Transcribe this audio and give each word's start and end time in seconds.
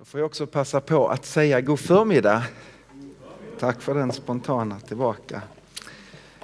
Då 0.00 0.04
får 0.04 0.20
jag 0.20 0.26
också 0.26 0.46
passa 0.46 0.80
på 0.80 1.08
att 1.08 1.24
säga 1.24 1.60
god 1.60 1.80
förmiddag. 1.80 2.42
Tack 3.58 3.80
för 3.80 3.94
den 3.94 4.12
spontana 4.12 4.80
tillbaka. 4.80 5.42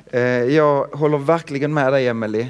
Eh, 0.07 0.21
jag 0.21 0.87
håller 0.87 1.19
verkligen 1.19 1.75
med 1.75 1.93
dig 1.93 2.09
Emelie 2.09 2.49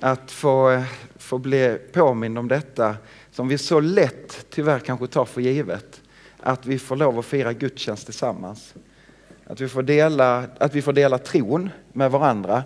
att 0.00 0.30
få, 0.30 0.82
få 1.16 1.38
bli 1.38 1.78
påmind 1.92 2.38
om 2.38 2.48
detta 2.48 2.96
som 3.30 3.48
vi 3.48 3.58
så 3.58 3.80
lätt 3.80 4.46
tyvärr 4.50 4.78
kanske 4.78 5.06
tar 5.06 5.24
för 5.24 5.40
givet. 5.40 6.00
Att 6.40 6.66
vi 6.66 6.78
får 6.78 6.96
lov 6.96 7.18
att 7.18 7.24
fira 7.24 7.52
gudstjänst 7.52 8.04
tillsammans. 8.04 8.74
Att 9.46 9.60
vi 9.60 9.68
får 9.68 9.82
dela, 9.82 10.44
att 10.58 10.74
vi 10.74 10.82
får 10.82 10.92
dela 10.92 11.18
tron 11.18 11.70
med 11.92 12.10
varandra. 12.10 12.62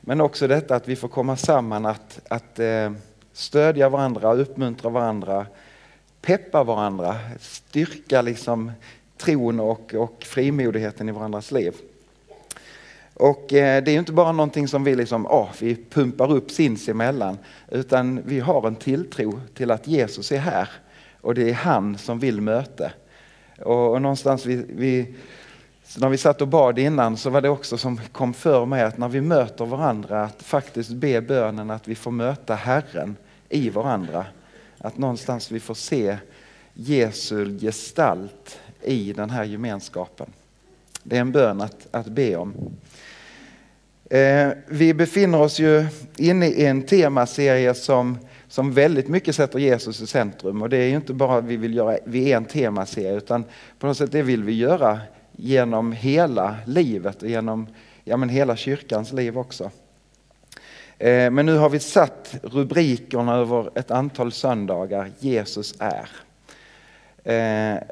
Men 0.00 0.20
också 0.20 0.46
detta 0.46 0.76
att 0.76 0.88
vi 0.88 0.96
får 0.96 1.08
komma 1.08 1.36
samman 1.36 1.86
att, 1.86 2.20
att 2.28 2.58
eh, 2.58 2.92
stödja 3.32 3.88
varandra, 3.88 4.34
uppmuntra 4.34 4.90
varandra, 4.90 5.46
peppa 6.22 6.64
varandra, 6.64 7.16
styrka 7.40 8.22
liksom 8.22 8.72
tron 9.16 9.60
och, 9.60 9.94
och 9.94 10.24
frimodigheten 10.24 11.08
i 11.08 11.12
varandras 11.12 11.52
liv. 11.52 11.74
Och 13.14 13.52
eh, 13.52 13.82
det 13.82 13.90
är 13.90 13.98
inte 13.98 14.12
bara 14.12 14.32
någonting 14.32 14.68
som 14.68 14.84
vi, 14.84 14.96
liksom, 14.96 15.26
oh, 15.26 15.48
vi 15.60 15.76
pumpar 15.90 16.32
upp 16.32 16.50
sinsemellan, 16.50 17.38
utan 17.70 18.22
vi 18.24 18.40
har 18.40 18.66
en 18.66 18.76
tilltro 18.76 19.40
till 19.54 19.70
att 19.70 19.86
Jesus 19.86 20.32
är 20.32 20.38
här 20.38 20.68
och 21.20 21.34
det 21.34 21.50
är 21.50 21.54
han 21.54 21.98
som 21.98 22.18
vill 22.18 22.40
möte. 22.40 22.92
Och, 23.58 23.92
och 23.92 24.02
någonstans 24.02 24.46
vi, 24.46 24.64
vi 24.68 25.14
när 25.98 26.08
vi 26.08 26.18
satt 26.18 26.40
och 26.40 26.48
bad 26.48 26.78
innan 26.78 27.16
så 27.16 27.30
var 27.30 27.40
det 27.40 27.48
också 27.48 27.78
som 27.78 28.00
kom 28.12 28.34
för 28.34 28.66
mig 28.66 28.82
att 28.82 28.98
när 28.98 29.08
vi 29.08 29.20
möter 29.20 29.64
varandra 29.64 30.24
att 30.24 30.42
faktiskt 30.42 30.90
be 30.90 31.20
bönen 31.20 31.70
att 31.70 31.88
vi 31.88 31.94
får 31.94 32.10
möta 32.10 32.54
Herren 32.54 33.16
i 33.48 33.70
varandra. 33.70 34.24
Att 34.84 34.98
någonstans 34.98 35.50
vi 35.50 35.60
får 35.60 35.74
se 35.74 36.16
Jesu 36.74 37.58
gestalt 37.58 38.60
i 38.82 39.12
den 39.12 39.30
här 39.30 39.44
gemenskapen. 39.44 40.26
Det 41.02 41.16
är 41.16 41.20
en 41.20 41.32
bön 41.32 41.60
att, 41.60 41.86
att 41.90 42.06
be 42.06 42.36
om. 42.36 42.54
Eh, 44.10 44.48
vi 44.66 44.94
befinner 44.94 45.40
oss 45.40 45.58
ju 45.58 45.86
inne 46.16 46.46
i 46.46 46.66
en 46.66 46.82
temaserie 46.82 47.74
som, 47.74 48.18
som 48.48 48.72
väldigt 48.72 49.08
mycket 49.08 49.34
sätter 49.34 49.58
Jesus 49.58 50.00
i 50.00 50.06
centrum. 50.06 50.62
Och 50.62 50.68
det 50.68 50.76
är 50.76 50.88
ju 50.88 50.96
inte 50.96 51.14
bara 51.14 51.40
vi 51.40 51.56
vill 51.56 51.74
göra 51.74 51.98
vid 52.04 52.28
en 52.28 52.44
temaserie 52.44 53.16
utan 53.16 53.44
på 53.78 53.86
något 53.86 53.96
sätt 53.96 54.12
det 54.12 54.22
vill 54.22 54.44
vi 54.44 54.52
göra 54.52 55.00
genom 55.32 55.92
hela 55.92 56.56
livet 56.66 57.22
och 57.22 57.28
genom 57.28 57.66
ja, 58.04 58.16
men 58.16 58.28
hela 58.28 58.56
kyrkans 58.56 59.12
liv 59.12 59.38
också. 59.38 59.70
Eh, 61.02 61.30
men 61.30 61.46
nu 61.46 61.56
har 61.56 61.68
vi 61.68 61.78
satt 61.78 62.34
rubrikerna 62.42 63.34
över 63.34 63.70
ett 63.74 63.90
antal 63.90 64.32
söndagar, 64.32 65.10
Jesus 65.18 65.74
är. 65.78 66.08
Eh, 67.24 67.82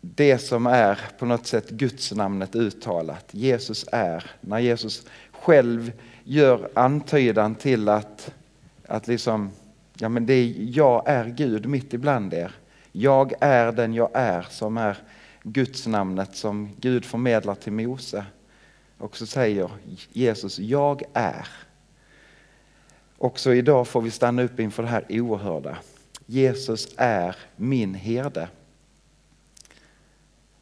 det 0.00 0.38
som 0.38 0.66
är 0.66 0.98
på 1.18 1.26
något 1.26 1.46
sätt 1.46 1.70
Guds 1.70 2.12
namnet 2.12 2.54
uttalat. 2.54 3.26
Jesus 3.30 3.86
är. 3.92 4.30
När 4.40 4.58
Jesus 4.58 5.06
själv 5.32 5.92
gör 6.24 6.70
antydan 6.74 7.54
till 7.54 7.88
att, 7.88 8.34
att 8.86 9.08
liksom, 9.08 9.50
ja 9.94 10.08
men 10.08 10.26
det 10.26 10.34
är, 10.34 10.54
jag 10.56 11.02
är 11.06 11.24
Gud 11.24 11.66
mitt 11.66 11.94
ibland 11.94 12.34
er. 12.34 12.52
Jag 12.92 13.32
är 13.40 13.72
den 13.72 13.94
jag 13.94 14.10
är 14.14 14.46
som 14.50 14.76
är 14.76 14.96
Guds 15.42 15.86
namnet 15.86 16.36
som 16.36 16.70
Gud 16.80 17.04
förmedlar 17.04 17.54
till 17.54 17.72
Mose. 17.72 18.24
Och 18.98 19.16
så 19.16 19.26
säger 19.26 19.70
Jesus, 20.12 20.58
jag 20.58 21.02
är. 21.12 21.46
Också 23.22 23.54
idag 23.54 23.88
får 23.88 24.00
vi 24.00 24.10
stanna 24.10 24.42
upp 24.42 24.60
inför 24.60 24.82
det 24.82 24.88
här 24.88 25.04
oerhörda. 25.08 25.78
Jesus 26.26 26.88
är 26.96 27.36
min 27.56 27.94
herde. 27.94 28.48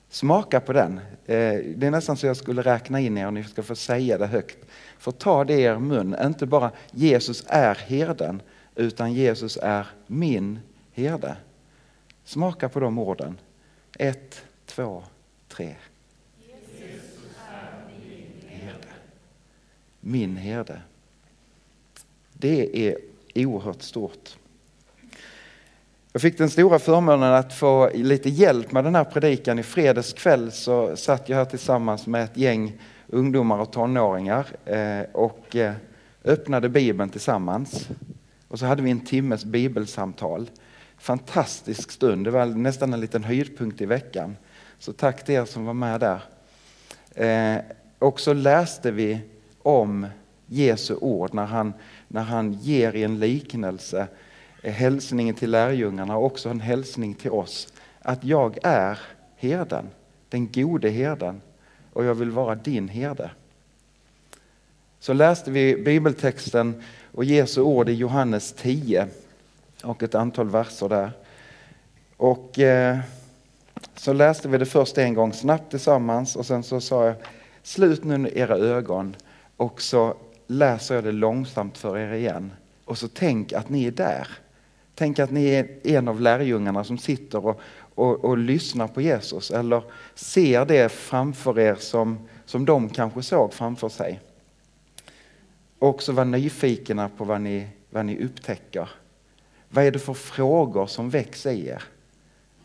Smaka 0.08 0.60
på 0.60 0.72
den. 0.72 0.98
Eh, 1.26 1.54
det 1.76 1.86
är 1.86 1.90
nästan 1.90 2.16
så 2.16 2.26
jag 2.26 2.36
skulle 2.36 2.62
räkna 2.62 3.00
in 3.00 3.18
er 3.18 3.26
och 3.26 3.34
ni 3.34 3.44
ska 3.44 3.62
få 3.62 3.74
säga 3.74 4.18
det 4.18 4.26
högt. 4.26 4.58
För 4.98 5.10
ta 5.10 5.44
det 5.44 5.54
i 5.54 5.62
er 5.62 5.78
mun, 5.78 6.16
inte 6.22 6.46
bara 6.46 6.70
Jesus 6.90 7.44
är 7.46 7.74
herden, 7.74 8.42
utan 8.74 9.12
Jesus 9.12 9.58
är 9.62 9.86
min 10.06 10.58
herde. 10.92 11.36
Smaka 12.24 12.68
på 12.68 12.80
de 12.80 12.98
orden. 12.98 13.38
Ett, 13.98 14.44
två, 14.66 15.02
tre. 15.48 15.74
Herde. 18.46 18.88
Min 20.00 20.36
herde. 20.36 20.82
Det 22.40 22.88
är 22.88 22.96
oerhört 23.34 23.82
stort. 23.82 24.36
Jag 26.12 26.22
fick 26.22 26.38
den 26.38 26.50
stora 26.50 26.78
förmånen 26.78 27.32
att 27.32 27.52
få 27.52 27.90
lite 27.94 28.28
hjälp 28.28 28.72
med 28.72 28.84
den 28.84 28.94
här 28.94 29.04
predikan. 29.04 29.58
I 29.58 29.62
fredags 29.62 30.12
kväll 30.12 30.52
så 30.52 30.96
satt 30.96 31.28
jag 31.28 31.36
här 31.36 31.44
tillsammans 31.44 32.06
med 32.06 32.24
ett 32.24 32.36
gäng 32.36 32.80
ungdomar 33.06 33.58
och 33.58 33.72
tonåringar 33.72 34.46
eh, 34.64 35.10
och 35.12 35.56
eh, 35.56 35.72
öppnade 36.24 36.68
Bibeln 36.68 37.10
tillsammans. 37.10 37.88
Och 38.48 38.58
så 38.58 38.66
hade 38.66 38.82
vi 38.82 38.90
en 38.90 39.06
timmes 39.06 39.44
bibelsamtal. 39.44 40.50
Fantastisk 40.98 41.90
stund, 41.90 42.24
det 42.24 42.30
var 42.30 42.46
nästan 42.46 42.92
en 42.92 43.00
liten 43.00 43.24
höjdpunkt 43.24 43.80
i 43.80 43.86
veckan. 43.86 44.36
Så 44.78 44.92
tack 44.92 45.24
till 45.24 45.34
er 45.34 45.44
som 45.44 45.64
var 45.64 45.74
med 45.74 46.00
där. 46.00 46.22
Eh, 47.14 47.62
och 47.98 48.20
så 48.20 48.32
läste 48.32 48.90
vi 48.90 49.20
om 49.62 50.06
Jesu 50.48 50.94
ord 50.94 51.34
när 51.34 51.44
han, 51.44 51.72
när 52.08 52.22
han 52.22 52.52
ger 52.52 52.96
i 52.96 53.02
en 53.02 53.18
liknelse 53.18 54.08
eh, 54.62 54.72
hälsningen 54.72 55.34
till 55.34 55.50
lärjungarna 55.50 56.16
och 56.16 56.24
också 56.24 56.48
en 56.48 56.60
hälsning 56.60 57.14
till 57.14 57.30
oss. 57.30 57.72
Att 58.02 58.24
jag 58.24 58.58
är 58.62 58.98
herden, 59.36 59.88
den 60.28 60.52
gode 60.52 60.88
herden 60.88 61.40
och 61.92 62.04
jag 62.04 62.14
vill 62.14 62.30
vara 62.30 62.54
din 62.54 62.88
herde. 62.88 63.30
Så 65.00 65.12
läste 65.12 65.50
vi 65.50 65.76
bibeltexten 65.76 66.82
och 67.12 67.24
Jesu 67.24 67.60
ord 67.60 67.88
i 67.88 67.92
Johannes 67.92 68.52
10 68.52 69.06
och 69.82 70.02
ett 70.02 70.14
antal 70.14 70.50
verser 70.50 70.88
där. 70.88 71.10
Och 72.16 72.58
eh, 72.58 72.98
så 73.94 74.12
läste 74.12 74.48
vi 74.48 74.58
det 74.58 74.66
först 74.66 74.98
en 74.98 75.14
gång 75.14 75.32
snabbt 75.32 75.70
tillsammans 75.70 76.36
och 76.36 76.46
sen 76.46 76.62
så 76.62 76.80
sa 76.80 77.06
jag 77.06 77.14
slut 77.62 78.04
nu 78.04 78.30
era 78.34 78.56
ögon 78.56 79.16
och 79.56 79.82
så 79.82 80.16
läser 80.50 80.94
jag 80.94 81.04
det 81.04 81.12
långsamt 81.12 81.78
för 81.78 81.98
er 81.98 82.12
igen. 82.12 82.52
Och 82.84 82.98
så 82.98 83.08
tänk 83.08 83.52
att 83.52 83.68
ni 83.68 83.84
är 83.84 83.90
där. 83.90 84.28
Tänk 84.94 85.18
att 85.18 85.30
ni 85.30 85.48
är 85.48 85.68
en 85.82 86.08
av 86.08 86.20
lärjungarna 86.20 86.84
som 86.84 86.98
sitter 86.98 87.46
och, 87.46 87.60
och, 87.94 88.24
och 88.24 88.38
lyssnar 88.38 88.88
på 88.88 89.00
Jesus 89.00 89.50
eller 89.50 89.82
ser 90.14 90.64
det 90.64 90.88
framför 90.88 91.58
er 91.58 91.74
som, 91.74 92.28
som 92.44 92.64
de 92.64 92.88
kanske 92.88 93.22
såg 93.22 93.52
framför 93.52 93.88
sig. 93.88 94.20
Också 95.78 96.12
var 96.12 96.24
nyfikna 96.24 97.08
på 97.08 97.24
vad 97.24 97.40
ni, 97.40 97.68
vad 97.90 98.06
ni 98.06 98.24
upptäcker. 98.24 98.88
Vad 99.68 99.84
är 99.84 99.90
det 99.90 99.98
för 99.98 100.14
frågor 100.14 100.86
som 100.86 101.10
väcks 101.10 101.46
i 101.46 101.68
er? 101.68 101.82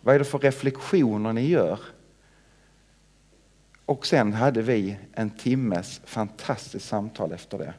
Vad 0.01 0.15
är 0.15 0.19
det 0.19 0.25
för 0.25 0.39
reflektioner 0.39 1.33
ni 1.33 1.47
gör? 1.47 1.79
Och 3.85 4.07
sen 4.07 4.33
hade 4.33 4.61
vi 4.61 4.97
en 5.13 5.29
timmes 5.29 6.01
fantastiskt 6.05 6.88
samtal 6.88 7.31
efter 7.31 7.57
det. 7.57 7.73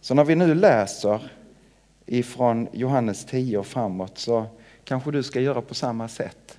Så 0.00 0.14
när 0.14 0.24
vi 0.24 0.34
nu 0.34 0.54
läser 0.54 1.32
ifrån 2.06 2.68
Johannes 2.72 3.24
10 3.24 3.58
och 3.58 3.66
framåt 3.66 4.18
så 4.18 4.46
kanske 4.84 5.10
du 5.10 5.22
ska 5.22 5.40
göra 5.40 5.62
på 5.62 5.74
samma 5.74 6.08
sätt. 6.08 6.58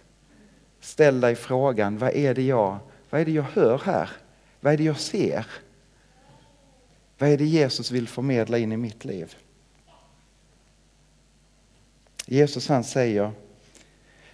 Ställ 0.80 1.22
dig 1.22 1.36
frågan, 1.36 1.98
vad 1.98 2.10
är 2.10 2.34
det 2.34 2.42
jag, 2.42 2.78
vad 3.10 3.22
är 3.22 3.26
det 3.26 3.32
jag 3.32 3.44
hör 3.44 3.82
här? 3.86 4.10
Vad 4.60 4.74
är 4.74 4.78
det 4.78 4.84
jag 4.84 5.00
ser? 5.00 5.46
Vad 7.18 7.30
är 7.30 7.38
det 7.38 7.46
Jesus 7.46 7.92
vill 7.92 8.08
förmedla 8.08 8.58
in 8.58 8.72
i 8.72 8.78
mitt 8.78 9.06
liv? 9.06 9.36
Jesus 12.26 12.68
han 12.68 12.84
säger, 12.84 13.32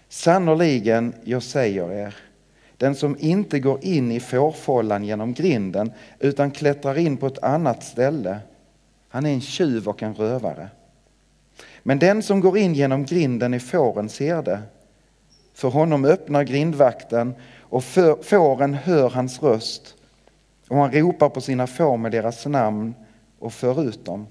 sannoliken 0.09 1.13
jag 1.23 1.43
säger 1.43 1.91
er, 1.91 2.16
den 2.78 2.96
som 2.96 3.16
inte 3.20 3.59
går 3.59 3.79
in 3.84 4.12
i 4.12 4.20
fårfållan 4.20 5.03
genom 5.03 5.34
grinden 5.34 5.91
utan 6.20 6.52
klättrar 6.52 6.97
in 6.97 7.18
på 7.18 7.28
ett 7.28 7.44
annat 7.44 7.84
ställe, 7.84 8.40
han 9.09 9.26
är 9.26 9.34
en 9.34 9.41
tjuv 9.41 9.88
och 9.88 10.03
en 10.03 10.14
rövare. 10.14 10.70
Men 11.84 12.00
den 12.00 12.24
som 12.24 12.40
går 12.40 12.58
in 12.58 12.74
genom 12.74 13.06
grinden 13.06 13.53
i 13.53 13.59
fåren 13.59 14.09
ser 14.09 14.41
det. 14.41 14.59
För 15.53 15.70
honom 15.70 16.06
öppnar 16.06 16.44
grindvakten 16.44 17.35
och 17.62 17.84
fåren 18.22 18.74
hör 18.74 19.09
hans 19.09 19.44
röst 19.44 19.96
och 20.68 20.78
han 20.78 20.91
ropar 20.91 21.30
på 21.30 21.41
sina 21.41 21.68
får 21.68 21.97
med 21.97 22.12
deras 22.12 22.46
namn 22.46 22.94
och 23.40 23.53
för 23.53 23.88
ut 23.88 24.06
dem. 24.06 24.28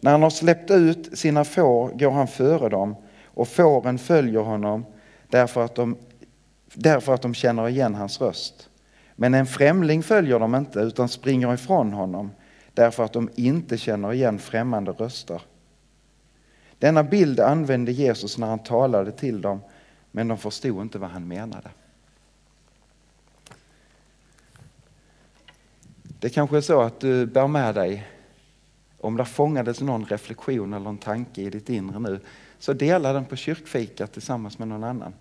När 0.00 0.10
han 0.10 0.22
har 0.22 0.30
släppt 0.30 0.70
ut 0.70 1.18
sina 1.18 1.44
får 1.44 1.88
går 1.88 2.10
han 2.10 2.28
före 2.28 2.68
dem 2.68 2.96
och 3.24 3.48
fåren 3.48 3.98
följer 3.98 4.40
honom 4.40 4.84
därför 5.28 5.64
att 5.64 5.74
de, 5.74 5.96
därför 6.74 7.14
att 7.14 7.22
de 7.22 7.34
känner 7.34 7.68
igen 7.68 7.94
hans 7.94 8.20
röst. 8.20 8.68
Men 9.16 9.34
en 9.34 9.46
främling 9.46 10.02
följer 10.02 10.38
dem 10.38 10.54
inte 10.54 10.80
utan 10.80 11.08
springer 11.08 11.54
ifrån 11.54 11.92
honom 11.92 12.30
därför 12.74 13.04
att 13.04 13.12
de 13.12 13.30
inte 13.34 13.78
känner 13.78 14.12
igen 14.12 14.38
främmande 14.38 14.92
röster. 14.92 15.42
Denna 16.78 17.02
bild 17.02 17.40
använde 17.40 17.92
Jesus 17.92 18.38
när 18.38 18.46
han 18.46 18.58
talade 18.58 19.12
till 19.12 19.40
dem, 19.40 19.60
men 20.10 20.28
de 20.28 20.38
förstod 20.38 20.82
inte 20.82 20.98
vad 20.98 21.10
han 21.10 21.28
menade. 21.28 21.70
Det 26.02 26.30
kanske 26.30 26.56
är 26.56 26.60
så 26.60 26.80
att 26.80 27.00
du 27.00 27.26
bär 27.26 27.46
med 27.46 27.74
dig, 27.74 28.08
om 28.98 29.16
det 29.16 29.24
fångades 29.24 29.80
någon 29.80 30.04
reflektion 30.04 30.72
eller 30.72 30.90
en 30.90 30.98
tanke 30.98 31.42
i 31.42 31.50
ditt 31.50 31.68
inre 31.68 31.98
nu, 31.98 32.20
så 32.58 32.72
dela 32.72 33.12
den 33.12 33.24
på 33.24 33.36
kyrkfika 33.36 34.06
tillsammans 34.06 34.58
med 34.58 34.68
någon 34.68 34.84
annan. 34.84 35.12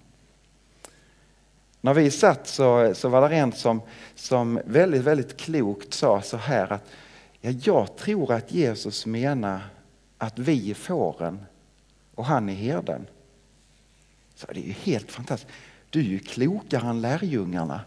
När 1.81 1.93
vi 1.93 2.11
satt 2.11 2.47
så, 2.47 2.95
så 2.95 3.09
var 3.09 3.29
det 3.29 3.35
en 3.35 3.51
som, 3.51 3.81
som 4.15 4.61
väldigt, 4.65 5.01
väldigt 5.01 5.37
klokt 5.37 5.93
sa 5.93 6.21
så 6.21 6.37
här 6.37 6.73
att 6.73 6.83
ja, 7.41 7.51
jag 7.63 7.97
tror 7.97 8.33
att 8.33 8.51
Jesus 8.51 9.05
menar 9.05 9.61
att 10.17 10.39
vi 10.39 10.71
är 10.71 10.75
fåren 10.75 11.45
och 12.15 12.25
han 12.25 12.49
är 12.49 12.53
herden. 12.53 13.07
Så 14.35 14.47
det 14.47 14.59
är 14.59 14.63
ju 14.63 14.71
helt 14.71 15.11
fantastiskt. 15.11 15.53
Du 15.89 15.99
är 15.99 16.03
ju 16.03 16.19
klokare 16.19 16.89
än 16.89 17.01
lärjungarna. 17.01 17.81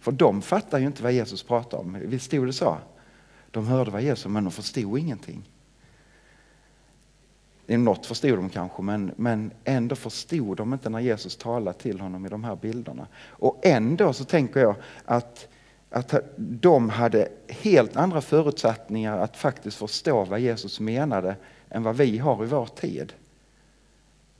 För 0.00 0.12
de 0.12 0.42
fattar 0.42 0.78
ju 0.78 0.86
inte 0.86 1.02
vad 1.02 1.12
Jesus 1.12 1.42
pratar 1.42 1.78
om. 1.78 1.98
Visst 2.00 2.26
stod 2.26 2.46
det 2.46 2.52
så? 2.52 2.78
De 3.50 3.66
hörde 3.66 3.90
vad 3.90 4.02
Jesus 4.02 4.26
men 4.26 4.44
de 4.44 4.50
förstod 4.50 4.98
ingenting. 4.98 5.50
Något 7.78 8.06
förstod 8.06 8.38
de 8.38 8.48
kanske, 8.48 8.82
men, 8.82 9.12
men 9.16 9.50
ändå 9.64 9.96
förstod 9.96 10.56
de 10.56 10.72
inte 10.72 10.90
när 10.90 11.00
Jesus 11.00 11.36
talade 11.36 11.78
till 11.78 12.00
honom 12.00 12.26
i 12.26 12.28
de 12.28 12.44
här 12.44 12.56
bilderna. 12.56 13.06
Och 13.28 13.60
ändå 13.62 14.12
så 14.12 14.24
tänker 14.24 14.60
jag 14.60 14.74
att, 15.04 15.48
att 15.90 16.14
de 16.36 16.88
hade 16.88 17.28
helt 17.48 17.96
andra 17.96 18.20
förutsättningar 18.20 19.18
att 19.18 19.36
faktiskt 19.36 19.76
förstå 19.76 20.24
vad 20.24 20.40
Jesus 20.40 20.80
menade 20.80 21.36
än 21.70 21.82
vad 21.82 21.96
vi 21.96 22.18
har 22.18 22.44
i 22.44 22.46
vår 22.46 22.66
tid. 22.66 23.12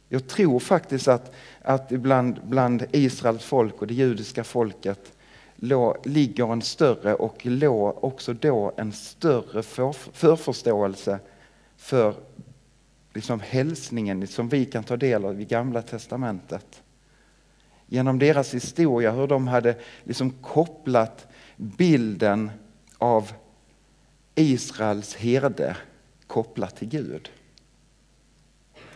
Jag 0.09 0.29
tror 0.29 0.61
faktiskt 0.61 1.09
att, 1.09 1.33
att 1.63 1.89
bland, 1.89 2.41
bland 2.45 2.87
Israels 2.93 3.45
folk 3.45 3.81
och 3.81 3.87
det 3.87 3.95
judiska 3.95 4.45
folket 4.45 5.13
lå, 5.57 5.97
ligger 6.05 6.53
en 6.53 6.63
större 6.63 7.15
och 7.15 7.47
låg 7.47 8.05
också 8.05 8.33
då 8.33 8.73
en 8.77 8.93
större 8.93 9.63
för, 9.63 9.93
förförståelse 9.93 11.19
för 11.77 12.15
liksom 13.15 13.41
hälsningen 13.41 14.27
som 14.27 14.49
vi 14.49 14.65
kan 14.65 14.85
ta 14.85 14.97
del 14.97 15.25
av 15.25 15.41
i 15.41 15.45
Gamla 15.45 15.83
Testamentet. 15.83 16.83
Genom 17.87 18.19
deras 18.19 18.55
historia, 18.55 19.11
hur 19.11 19.27
de 19.27 19.49
hade 19.49 19.77
liksom 20.05 20.31
kopplat 20.31 21.27
bilden 21.57 22.51
av 22.99 23.33
Israels 24.35 25.17
herde 25.17 25.77
kopplat 26.27 26.77
till 26.77 26.89
Gud. 26.89 27.31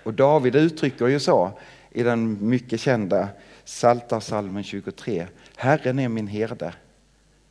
Och 0.02 0.14
David 0.14 0.56
uttrycker 0.56 1.06
ju 1.06 1.20
så 1.20 1.58
i 1.90 2.02
den 2.02 2.48
mycket 2.48 2.80
kända 2.80 3.28
Psaltarpsalmen 3.64 4.64
23. 4.64 5.26
Herren 5.56 5.98
är 5.98 6.08
min 6.08 6.26
herde, 6.26 6.74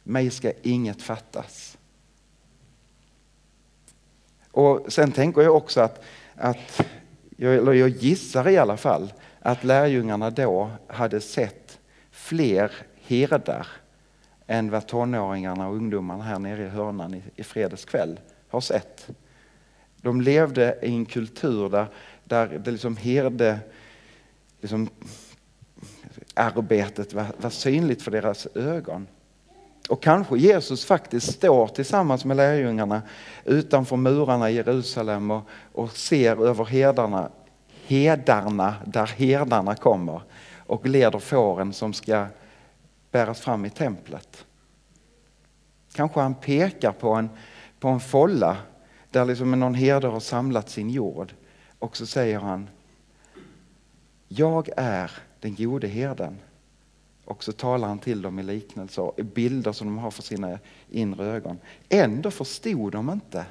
mig 0.04 0.30
ska 0.30 0.52
inget 0.62 1.02
fattas. 1.02 1.78
Och 4.52 4.86
sen 4.94 5.12
tänker 5.12 5.42
jag 5.42 5.56
också 5.56 5.82
att 5.82 6.04
att, 6.36 6.82
eller 7.38 7.74
jag 7.74 7.90
gissar 7.90 8.50
i 8.50 8.58
alla 8.58 8.78
fall, 8.78 9.14
att 9.40 9.64
lärjungarna 9.64 10.30
då 10.30 10.72
hade 10.88 11.22
sett 11.22 11.80
fler 12.12 12.72
herdar 12.96 13.68
än 14.48 14.70
vad 14.70 14.88
tonåringarna 14.88 15.68
och 15.68 15.76
ungdomarna 15.76 16.24
här 16.24 16.40
nere 16.40 16.64
i 16.64 16.70
hörnan 16.70 17.14
i, 17.14 17.24
i 17.36 17.44
fredagskväll 17.44 18.20
har 18.48 18.62
sett. 18.62 19.08
De 20.02 20.22
levde 20.22 20.80
i 20.82 20.88
en 20.88 21.06
kultur 21.06 21.70
där, 21.70 21.88
där 22.24 22.48
det 22.48 22.72
liksom 22.72 22.98
herde, 22.98 23.60
liksom, 24.62 24.90
arbetet 26.34 27.14
var, 27.14 27.26
var 27.38 27.50
synligt 27.50 28.02
för 28.02 28.12
deras 28.12 28.48
ögon. 28.56 29.08
Och 29.90 30.04
kanske 30.04 30.38
Jesus 30.38 30.86
faktiskt 30.86 31.34
står 31.34 31.68
tillsammans 31.68 32.26
med 32.26 32.38
lärjungarna 32.38 33.02
utanför 33.46 33.96
murarna 33.96 34.50
i 34.50 34.56
Jerusalem 34.56 35.32
och, 35.32 35.42
och 35.74 35.92
ser 35.92 36.48
över 36.48 36.66
herdarna, 36.66 37.30
hedarna 37.86 38.76
där 38.86 39.06
herdarna 39.06 39.76
kommer 39.76 40.22
och 40.58 40.86
leder 40.86 41.20
fåren 41.20 41.74
som 41.74 41.94
ska 41.94 42.26
bäras 43.12 43.42
fram 43.42 43.66
i 43.66 43.70
templet. 43.70 44.46
Kanske 45.94 46.20
han 46.20 46.36
pekar 46.36 46.92
på 46.92 47.14
en, 47.14 47.30
på 47.80 47.88
en 47.88 48.00
folla 48.00 48.58
där 49.10 49.26
liksom 49.26 49.52
någon 49.52 49.74
herde 49.74 50.08
har 50.08 50.20
samlat 50.20 50.70
sin 50.70 50.90
jord 50.90 51.34
och 51.80 51.98
så 51.98 52.06
säger 52.06 52.40
han 52.40 52.70
Jag 54.28 54.70
är 54.78 55.12
den 55.40 55.56
gode 55.56 55.88
herden. 55.88 56.40
Och 57.26 57.44
så 57.44 57.52
talar 57.52 57.88
han 57.88 58.00
till 58.00 58.22
dem 58.22 58.40
i 58.40 58.44
liknelser, 58.44 59.24
bilder 59.24 59.72
som 59.72 59.88
de 59.88 59.98
har 59.98 60.12
för 60.12 60.22
sina 60.22 60.60
inre 60.90 61.26
ögon. 61.26 61.60
Ändå 61.90 62.32
förstod 62.32 62.92
de 62.92 63.10
inte. 63.10 63.46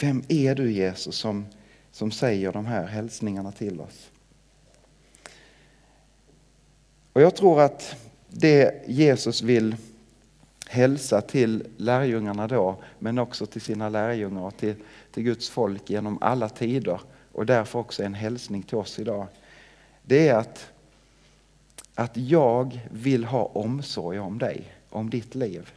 Vem 0.00 0.22
är 0.28 0.54
du 0.54 0.72
Jesus 0.72 1.16
som, 1.16 1.46
som 1.92 2.10
säger 2.10 2.52
de 2.52 2.66
här 2.66 2.86
hälsningarna 2.86 3.52
till 3.52 3.80
oss? 3.80 4.10
Och 7.12 7.22
jag 7.22 7.36
tror 7.36 7.60
att 7.60 7.94
det 8.28 8.84
Jesus 8.86 9.42
vill 9.42 9.76
hälsa 10.68 11.20
till 11.20 11.66
lärjungarna 11.76 12.46
då, 12.46 12.82
men 12.98 13.18
också 13.18 13.46
till 13.46 13.60
sina 13.60 13.88
lärjungar 13.88 14.42
och 14.42 14.56
till, 14.56 14.74
till 15.12 15.22
Guds 15.22 15.50
folk 15.50 15.90
genom 15.90 16.18
alla 16.20 16.48
tider 16.48 17.00
och 17.32 17.46
därför 17.46 17.78
också 17.78 18.02
en 18.02 18.14
hälsning 18.14 18.62
till 18.62 18.78
oss 18.78 18.98
idag. 18.98 19.26
Det 20.02 20.28
är 20.28 20.34
att 20.34 20.70
att 21.94 22.16
jag 22.16 22.80
vill 22.90 23.24
ha 23.24 23.44
omsorg 23.44 24.20
om 24.20 24.38
dig, 24.38 24.64
om 24.90 25.10
ditt 25.10 25.34
liv. 25.34 25.70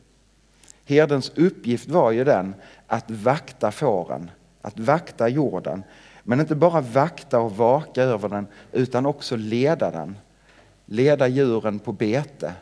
Herdens 0.86 1.32
uppgift 1.36 1.90
var 1.90 2.12
ju 2.12 2.24
den 2.24 2.56
att 2.88 3.12
vakta 3.12 3.72
fåren, 3.72 4.32
att 4.62 4.80
vakta 4.80 5.30
jorden. 5.30 5.84
Men 6.24 6.40
inte 6.40 6.56
bara 6.56 6.82
vakta 6.82 7.40
och 7.40 7.58
vaka 7.58 8.04
över 8.04 8.30
den 8.30 8.48
utan 8.72 9.06
också 9.06 9.36
leda 9.36 9.92
den. 9.92 10.18
Leda 10.86 11.28
djuren 11.28 11.80
på 11.80 11.92
bete 11.92 12.54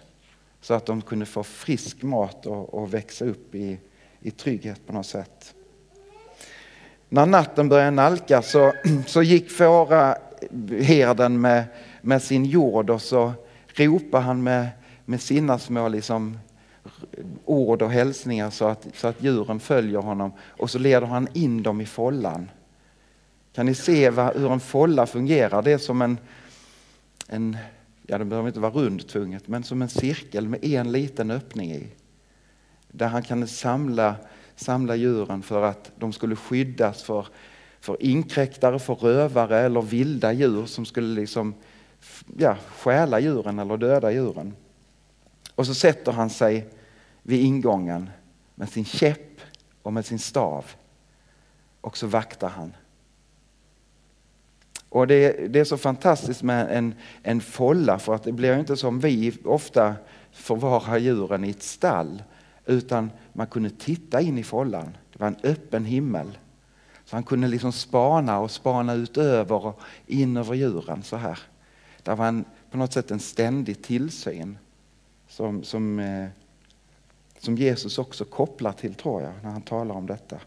så 0.61 0.73
att 0.73 0.85
de 0.85 1.01
kunde 1.01 1.25
få 1.25 1.43
frisk 1.43 2.03
mat 2.03 2.45
och, 2.45 2.73
och 2.73 2.93
växa 2.93 3.25
upp 3.25 3.55
i, 3.55 3.79
i 4.19 4.31
trygghet 4.31 4.87
på 4.87 4.93
något 4.93 5.05
sätt. 5.05 5.53
När 7.09 7.25
natten 7.25 7.69
började 7.69 7.91
nalkas 7.91 8.51
så, 8.51 8.73
så 9.07 9.23
gick 9.23 9.51
fåra 9.51 10.15
eh, 10.41 10.83
herden 10.83 11.41
med, 11.41 11.63
med 12.01 12.21
sin 12.21 12.45
jord 12.45 12.89
och 12.89 13.01
så 13.01 13.33
ropar 13.75 14.21
han 14.21 14.43
med, 14.43 14.69
med 15.05 15.21
sina 15.21 15.59
små 15.59 15.87
liksom, 15.87 16.37
ord 17.45 17.81
och 17.81 17.91
hälsningar 17.91 18.49
så 18.49 18.65
att, 18.65 18.87
så 18.93 19.07
att 19.07 19.23
djuren 19.23 19.59
följer 19.59 19.99
honom 19.99 20.31
och 20.41 20.69
så 20.69 20.79
leder 20.79 21.07
han 21.07 21.27
in 21.33 21.63
dem 21.63 21.81
i 21.81 21.85
follan. 21.85 22.49
Kan 23.53 23.65
ni 23.65 23.75
se 23.75 24.09
vad, 24.09 24.35
hur 24.35 24.51
en 24.51 24.59
folla 24.59 25.05
fungerar? 25.05 25.61
Det 25.61 25.71
är 25.71 25.77
som 25.77 26.01
en, 26.01 26.17
en 27.27 27.57
ja 28.07 28.17
den 28.17 28.29
behöver 28.29 28.47
inte 28.47 28.59
vara 28.59 28.71
rund 28.71 29.07
tvunget, 29.07 29.47
men 29.47 29.63
som 29.63 29.81
en 29.81 29.89
cirkel 29.89 30.47
med 30.47 30.65
en 30.65 30.91
liten 30.91 31.31
öppning 31.31 31.71
i. 31.71 31.87
Där 32.87 33.07
han 33.07 33.23
kan 33.23 33.47
samla, 33.47 34.15
samla 34.55 34.95
djuren 34.95 35.41
för 35.41 35.63
att 35.63 35.91
de 35.95 36.13
skulle 36.13 36.35
skyddas 36.35 37.03
för, 37.03 37.27
för 37.79 38.03
inkräktare, 38.03 38.79
för 38.79 38.95
rövare 38.95 39.59
eller 39.59 39.81
vilda 39.81 40.33
djur 40.33 40.65
som 40.65 40.85
skulle 40.85 41.21
liksom 41.21 41.53
ja, 42.37 42.57
stjäla 42.69 43.19
djuren 43.19 43.59
eller 43.59 43.77
döda 43.77 44.11
djuren. 44.11 44.53
Och 45.55 45.67
så 45.67 45.73
sätter 45.73 46.11
han 46.11 46.29
sig 46.29 46.69
vid 47.23 47.45
ingången 47.45 48.09
med 48.55 48.69
sin 48.69 48.85
käpp 48.85 49.39
och 49.81 49.93
med 49.93 50.05
sin 50.05 50.19
stav. 50.19 50.65
Och 51.81 51.97
så 51.97 52.07
vaktar 52.07 52.49
han. 52.49 52.73
Och 54.89 55.07
det, 55.07 55.47
det 55.53 55.59
är 55.59 55.63
så 55.63 55.77
fantastiskt 55.77 56.43
med 56.43 56.77
en, 56.77 56.93
en 57.23 57.41
folla 57.41 57.99
för 57.99 58.15
att 58.15 58.23
det 58.23 58.31
blir 58.31 58.59
inte 58.59 58.77
som 58.77 58.99
vi 58.99 59.37
ofta 59.45 59.95
förvarar 60.31 60.97
djuren 60.97 61.43
i 61.43 61.49
ett 61.49 61.63
stall. 61.63 62.23
Utan 62.65 63.11
man 63.33 63.47
kunde 63.47 63.69
titta 63.69 64.21
in 64.21 64.37
i 64.37 64.43
follan. 64.43 64.97
Det 65.13 65.19
var 65.19 65.27
en 65.27 65.39
öppen 65.43 65.85
himmel. 65.85 66.37
Så 67.05 67.15
han 67.15 67.23
kunde 67.23 67.47
liksom 67.47 67.71
spana 67.71 68.39
och 68.39 68.51
spana 68.51 68.93
utöver 68.93 69.65
och 69.65 69.79
in 70.07 70.37
över 70.37 70.55
djuren 70.55 71.03
så 71.03 71.15
här. 71.15 71.39
Det 72.03 72.15
var 72.15 72.27
en, 72.27 72.45
på 72.71 72.77
något 72.77 72.93
sätt 72.93 73.11
en 73.11 73.19
ständig 73.19 73.81
tillsyn 73.81 74.57
som, 75.27 75.63
som, 75.63 75.99
eh, 75.99 76.27
som 77.39 77.57
Jesus 77.57 77.97
också 77.97 78.25
kopplar 78.25 78.71
till, 78.71 78.93
tror 78.93 79.21
jag, 79.21 79.33
när 79.43 79.49
han 79.49 79.61
talar 79.61 79.95
om 79.95 80.07
detta. 80.07 80.37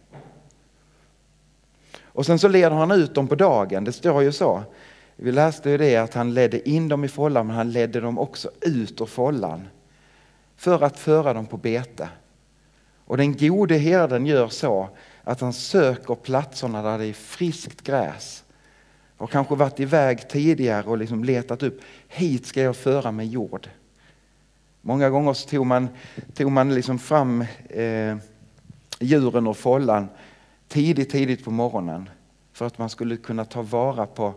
Och 2.02 2.26
sen 2.26 2.38
så 2.38 2.48
leder 2.48 2.76
han 2.76 2.90
ut 2.90 3.14
dem 3.14 3.28
på 3.28 3.34
dagen, 3.34 3.84
det 3.84 3.92
står 3.92 4.22
ju 4.22 4.32
så. 4.32 4.62
Vi 5.16 5.32
läste 5.32 5.70
ju 5.70 5.78
det 5.78 5.96
att 5.96 6.14
han 6.14 6.34
ledde 6.34 6.68
in 6.68 6.88
dem 6.88 7.04
i 7.04 7.08
follan, 7.08 7.46
men 7.46 7.56
han 7.56 7.72
ledde 7.72 8.00
dem 8.00 8.18
också 8.18 8.50
ut 8.60 9.00
ur 9.00 9.06
follan 9.06 9.68
för 10.56 10.82
att 10.82 10.98
föra 10.98 11.32
dem 11.32 11.46
på 11.46 11.56
bete. 11.56 12.08
Och 13.04 13.16
den 13.16 13.36
gode 13.36 13.76
herden 13.76 14.26
gör 14.26 14.48
så 14.48 14.88
att 15.24 15.40
han 15.40 15.52
söker 15.52 16.14
platserna 16.14 16.82
där 16.82 16.98
det 16.98 17.06
är 17.06 17.12
friskt 17.12 17.82
gräs 17.82 18.43
har 19.16 19.26
kanske 19.26 19.54
varit 19.54 19.80
iväg 19.80 20.28
tidigare 20.28 20.86
och 20.86 20.98
liksom 20.98 21.24
letat 21.24 21.62
upp, 21.62 21.80
hit 22.08 22.46
ska 22.46 22.62
jag 22.62 22.76
föra 22.76 23.12
mig 23.12 23.26
jord. 23.26 23.68
Många 24.80 25.10
gånger 25.10 25.32
så 25.32 25.48
tog 25.48 25.66
man, 25.66 25.88
tog 26.34 26.52
man 26.52 26.74
liksom 26.74 26.98
fram 26.98 27.44
eh, 27.68 28.16
djuren 29.00 29.46
och 29.46 29.56
follan 29.56 30.08
tidigt, 30.68 31.10
tidigt 31.10 31.44
på 31.44 31.50
morgonen 31.50 32.08
för 32.52 32.66
att 32.66 32.78
man 32.78 32.90
skulle 32.90 33.16
kunna 33.16 33.44
ta 33.44 33.62
vara 33.62 34.06
på 34.06 34.34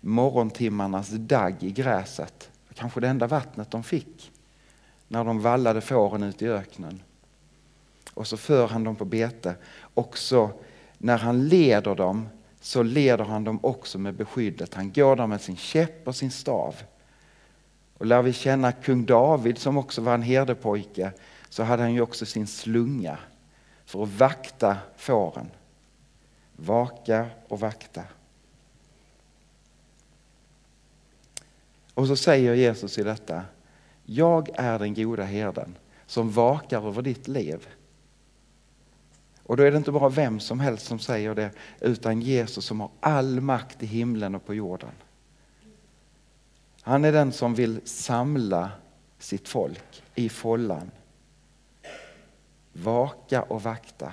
morgontimmarnas 0.00 1.08
dagg 1.08 1.54
i 1.60 1.70
gräset. 1.70 2.50
Kanske 2.74 3.00
det 3.00 3.08
enda 3.08 3.26
vattnet 3.26 3.70
de 3.70 3.82
fick 3.82 4.32
när 5.08 5.24
de 5.24 5.40
vallade 5.40 5.80
fåren 5.80 6.22
ut 6.22 6.42
i 6.42 6.48
öknen. 6.48 7.02
Och 8.14 8.26
så 8.26 8.36
för 8.36 8.68
han 8.68 8.84
dem 8.84 8.96
på 8.96 9.04
bete. 9.04 9.54
Och 9.80 10.18
så 10.18 10.50
när 10.98 11.18
han 11.18 11.48
leder 11.48 11.94
dem 11.94 12.28
så 12.68 12.82
leder 12.82 13.24
han 13.24 13.44
dem 13.44 13.58
också 13.62 13.98
med 13.98 14.14
beskyddet. 14.14 14.74
Han 14.74 14.92
går 14.92 15.16
där 15.16 15.26
med 15.26 15.40
sin 15.40 15.56
käpp 15.56 16.08
och 16.08 16.16
sin 16.16 16.30
stav. 16.30 16.76
Och 17.98 18.06
lär 18.06 18.22
vi 18.22 18.32
känna 18.32 18.72
kung 18.72 19.06
David 19.06 19.58
som 19.58 19.76
också 19.76 20.00
var 20.00 20.14
en 20.14 20.22
herdepojke 20.22 21.12
så 21.48 21.62
hade 21.62 21.82
han 21.82 21.94
ju 21.94 22.00
också 22.00 22.26
sin 22.26 22.46
slunga 22.46 23.18
för 23.84 24.02
att 24.02 24.08
vakta 24.08 24.76
fåren. 24.96 25.50
Vaka 26.56 27.26
och 27.48 27.60
vakta. 27.60 28.02
Och 31.94 32.06
så 32.06 32.16
säger 32.16 32.54
Jesus 32.54 32.98
i 32.98 33.02
detta, 33.02 33.42
jag 34.04 34.48
är 34.54 34.78
den 34.78 34.94
goda 34.94 35.24
herden 35.24 35.76
som 36.06 36.30
vakar 36.30 36.86
över 36.86 37.02
ditt 37.02 37.28
liv. 37.28 37.68
Och 39.48 39.56
då 39.56 39.62
är 39.62 39.70
det 39.70 39.76
inte 39.76 39.92
bara 39.92 40.08
vem 40.08 40.40
som 40.40 40.60
helst 40.60 40.86
som 40.86 40.98
säger 40.98 41.34
det, 41.34 41.50
utan 41.80 42.22
Jesus 42.22 42.64
som 42.64 42.80
har 42.80 42.90
all 43.00 43.40
makt 43.40 43.82
i 43.82 43.86
himlen 43.86 44.34
och 44.34 44.46
på 44.46 44.54
jorden. 44.54 44.90
Han 46.80 47.04
är 47.04 47.12
den 47.12 47.32
som 47.32 47.54
vill 47.54 47.80
samla 47.84 48.70
sitt 49.18 49.48
folk 49.48 50.02
i 50.14 50.28
follan. 50.28 50.90
Vaka 52.72 53.42
och 53.42 53.62
vakta. 53.62 54.12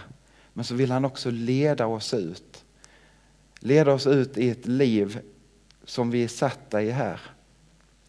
Men 0.53 0.65
så 0.65 0.75
vill 0.75 0.91
han 0.91 1.05
också 1.05 1.31
leda 1.31 1.87
oss 1.87 2.13
ut. 2.13 2.65
Leda 3.59 3.93
oss 3.93 4.07
ut 4.07 4.37
i 4.37 4.49
ett 4.49 4.65
liv 4.65 5.19
som 5.83 6.11
vi 6.11 6.23
är 6.23 6.27
satta 6.27 6.81
i 6.81 6.91
här. 6.91 7.21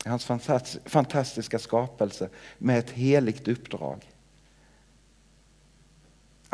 Hans 0.04 0.24
fantastiska 0.84 1.58
skapelse 1.58 2.28
med 2.58 2.78
ett 2.78 2.90
heligt 2.90 3.48
uppdrag. 3.48 4.15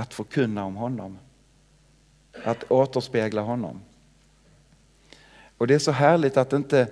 Att 0.03 0.15
förkunna 0.15 0.65
om 0.65 0.77
honom. 0.77 1.19
Att 2.45 2.71
återspegla 2.71 3.41
honom. 3.41 3.81
Och 5.59 5.67
det 5.67 5.75
är 5.75 5.79
så 5.79 5.91
härligt 5.93 6.37
att 6.37 6.53
inte 6.53 6.89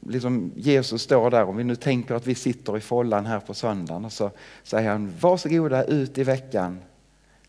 liksom 0.00 0.52
Jesus 0.56 1.02
står 1.02 1.30
där, 1.30 1.44
om 1.44 1.56
vi 1.56 1.64
nu 1.64 1.76
tänker 1.76 2.14
att 2.14 2.26
vi 2.26 2.34
sitter 2.34 2.76
i 2.76 2.80
follan 2.80 3.26
här 3.26 3.40
på 3.40 3.54
söndagen 3.54 4.04
och 4.04 4.12
så 4.12 4.30
säger 4.62 4.90
han 4.90 5.12
varsågoda 5.20 5.84
ut 5.84 6.18
i 6.18 6.24
veckan. 6.24 6.80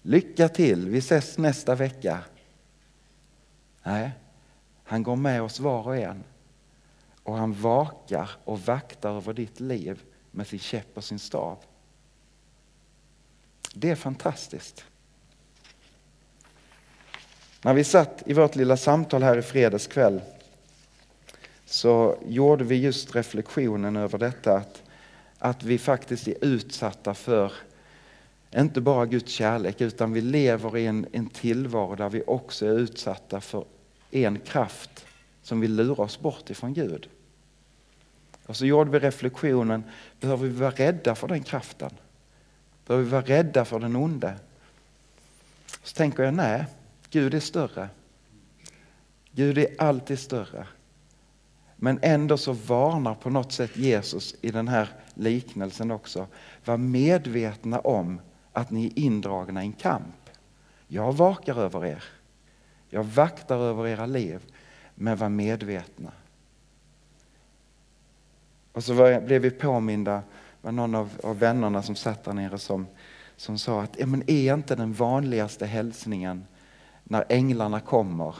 Lycka 0.01 0.49
till, 0.49 0.89
vi 0.89 0.97
ses 0.97 1.37
nästa 1.37 1.75
vecka. 1.75 2.19
Nej, 3.83 4.11
han 4.83 5.03
går 5.03 5.15
med 5.15 5.41
oss 5.41 5.59
var 5.59 5.87
och 5.87 5.97
en 5.97 6.23
och 7.23 7.37
han 7.37 7.53
vakar 7.53 8.29
och 8.43 8.59
vaktar 8.59 9.17
över 9.17 9.33
ditt 9.33 9.59
liv 9.59 10.01
med 10.31 10.47
sin 10.47 10.59
käpp 10.59 10.97
och 10.97 11.03
sin 11.03 11.19
stav. 11.19 11.57
Det 13.73 13.89
är 13.89 13.95
fantastiskt. 13.95 14.85
När 17.61 17.73
vi 17.73 17.83
satt 17.83 18.23
i 18.25 18.33
vårt 18.33 18.55
lilla 18.55 18.77
samtal 18.77 19.23
här 19.23 19.37
i 19.37 19.41
fredags 19.41 19.87
kväll 19.87 20.21
så 21.65 22.17
gjorde 22.25 22.63
vi 22.63 22.75
just 22.75 23.15
reflektionen 23.15 23.95
över 23.95 24.17
detta 24.17 24.53
att, 24.53 24.83
att 25.39 25.63
vi 25.63 25.77
faktiskt 25.77 26.27
är 26.27 26.45
utsatta 26.45 27.13
för 27.13 27.53
inte 28.55 28.81
bara 28.81 29.05
Guds 29.05 29.31
kärlek 29.31 29.81
utan 29.81 30.13
vi 30.13 30.21
lever 30.21 30.77
i 30.77 30.85
en, 30.85 31.07
en 31.11 31.29
tillvaro 31.29 31.95
där 31.95 32.09
vi 32.09 32.23
också 32.27 32.65
är 32.65 32.79
utsatta 32.79 33.41
för 33.41 33.65
en 34.11 34.39
kraft 34.39 35.05
som 35.43 35.59
vill 35.59 35.75
lura 35.75 36.03
oss 36.03 36.19
bort 36.19 36.49
ifrån 36.49 36.73
Gud. 36.73 37.09
Och 38.45 38.55
så 38.55 38.65
gjorde 38.65 38.91
vi 38.91 38.99
reflektionen, 38.99 39.83
behöver 40.19 40.47
vi 40.47 40.53
vara 40.53 40.71
rädda 40.71 41.15
för 41.15 41.27
den 41.27 41.43
kraften? 41.43 41.91
Behöver 42.87 43.05
vi 43.05 43.11
vara 43.11 43.21
rädda 43.21 43.65
för 43.65 43.79
den 43.79 43.95
onde? 43.95 44.35
Så 45.83 45.95
tänker 45.95 46.23
jag, 46.23 46.33
nej, 46.33 46.65
Gud 47.09 47.33
är 47.33 47.39
större. 47.39 47.89
Gud 49.31 49.57
är 49.57 49.67
alltid 49.77 50.19
större. 50.19 50.67
Men 51.75 51.99
ändå 52.01 52.37
så 52.37 52.53
varnar 52.53 53.15
på 53.15 53.29
något 53.29 53.51
sätt 53.51 53.77
Jesus 53.77 54.35
i 54.41 54.51
den 54.51 54.67
här 54.67 54.89
liknelsen 55.13 55.91
också. 55.91 56.27
Var 56.65 56.77
medvetna 56.77 57.79
om 57.79 58.21
att 58.53 58.71
ni 58.71 58.85
är 58.85 58.99
indragna 58.99 59.63
i 59.63 59.65
en 59.65 59.73
kamp. 59.73 60.29
Jag 60.87 61.13
vakar 61.13 61.55
över 61.55 61.85
er. 61.85 62.03
Jag 62.89 63.03
vaktar 63.03 63.57
över 63.57 63.87
era 63.87 64.05
liv. 64.05 64.39
Men 64.95 65.17
var 65.17 65.29
medvetna. 65.29 66.11
Och 68.71 68.83
så 68.83 68.93
var, 68.93 69.21
blev 69.21 69.41
vi 69.41 69.51
påminda, 69.51 70.21
var 70.61 70.71
någon 70.71 70.95
av, 70.95 71.09
av 71.23 71.39
vännerna 71.39 71.83
som 71.83 71.95
satt 71.95 72.23
där 72.23 72.33
nere 72.33 72.57
som, 72.57 72.87
som 73.35 73.57
sa 73.57 73.81
att 73.81 74.07
men 74.07 74.29
är 74.29 74.53
inte 74.53 74.75
den 74.75 74.93
vanligaste 74.93 75.65
hälsningen 75.65 76.45
när 77.09 77.25
änglarna 77.29 77.79
kommer 77.79 78.35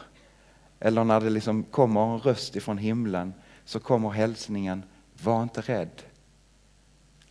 eller 0.80 1.04
när 1.04 1.22
det 1.22 1.30
liksom 1.30 1.64
kommer 1.64 2.14
en 2.14 2.20
röst 2.20 2.56
ifrån 2.56 2.78
himlen 2.78 3.34
så 3.66 3.80
kommer 3.80 4.10
hälsningen 4.10 4.84
var 5.24 5.44
inte 5.44 5.62
rädd. 5.62 6.02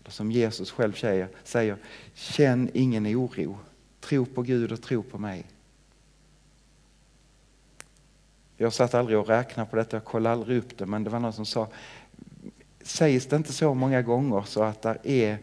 Eller 0.00 0.10
som 0.10 0.32
Jesus 0.32 0.70
själv 0.70 0.92
säger, 0.92 1.28
säger 1.44 1.76
känn 2.14 2.70
ingen 2.74 3.06
oro. 3.06 3.58
Tro 4.00 4.26
på 4.26 4.42
Gud 4.42 4.72
och 4.72 4.82
tro 4.82 5.02
på 5.02 5.18
mig. 5.18 5.44
Jag 8.56 8.72
satt 8.72 8.94
aldrig 8.94 9.18
och 9.18 9.28
räknade 9.28 9.70
på 9.70 9.76
detta, 9.76 9.96
jag 9.96 10.04
kollade 10.04 10.32
aldrig 10.32 10.58
upp 10.58 10.78
det, 10.78 10.86
men 10.86 11.04
det 11.04 11.10
var 11.10 11.20
någon 11.20 11.32
som 11.32 11.46
sa 11.46 11.68
sägs 12.80 13.26
det 13.26 13.36
inte 13.36 13.52
så 13.52 13.74
många 13.74 14.02
gånger 14.02 14.42
så 14.42 14.62
att 14.62 14.82
det 14.82 14.98
är 15.04 15.38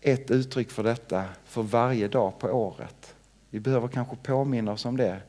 ett 0.00 0.30
uttryck 0.30 0.70
för 0.70 0.82
detta 0.82 1.24
för 1.44 1.62
varje 1.62 2.08
dag 2.08 2.38
på 2.38 2.48
året. 2.48 3.14
Vi 3.50 3.60
behöver 3.60 3.88
kanske 3.88 4.16
påminna 4.16 4.72
oss 4.72 4.84
om 4.84 4.96
det 4.96 5.20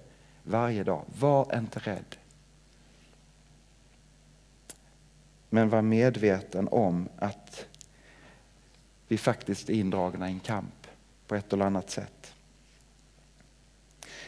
varje 0.44 0.84
dag. 0.84 1.06
Var 1.20 1.58
inte 1.58 1.80
rädd. 1.80 2.16
Men 5.50 5.70
var 5.70 5.82
medveten 5.82 6.68
om 6.68 7.10
att 7.18 7.66
vi 9.08 9.18
faktiskt 9.18 9.70
är 9.70 9.74
indragna 9.74 10.30
i 10.30 10.32
en 10.32 10.40
kamp 10.40 10.88
på 11.28 11.36
ett 11.36 11.54
eller 11.54 11.66
annat 11.66 11.90
sätt. 11.90 12.34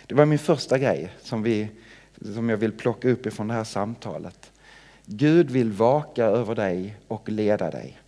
Det 0.08 0.16
var 0.16 0.26
min 0.26 0.40
första 0.40 0.78
grej 0.78 1.14
som, 1.22 1.44
vi, 1.44 1.70
som 2.22 2.50
jag 2.50 2.58
vill 2.58 2.72
plocka 2.72 3.10
upp 3.10 3.26
ifrån 3.26 3.48
det 3.48 3.54
här 3.54 3.64
samtalet. 3.64 4.52
Gud 5.06 5.52
vill 5.52 5.72
vaka 5.72 6.26
över 6.26 6.56
dig 6.56 6.98
och 7.08 7.30
leda 7.30 7.72
dig. 7.72 8.00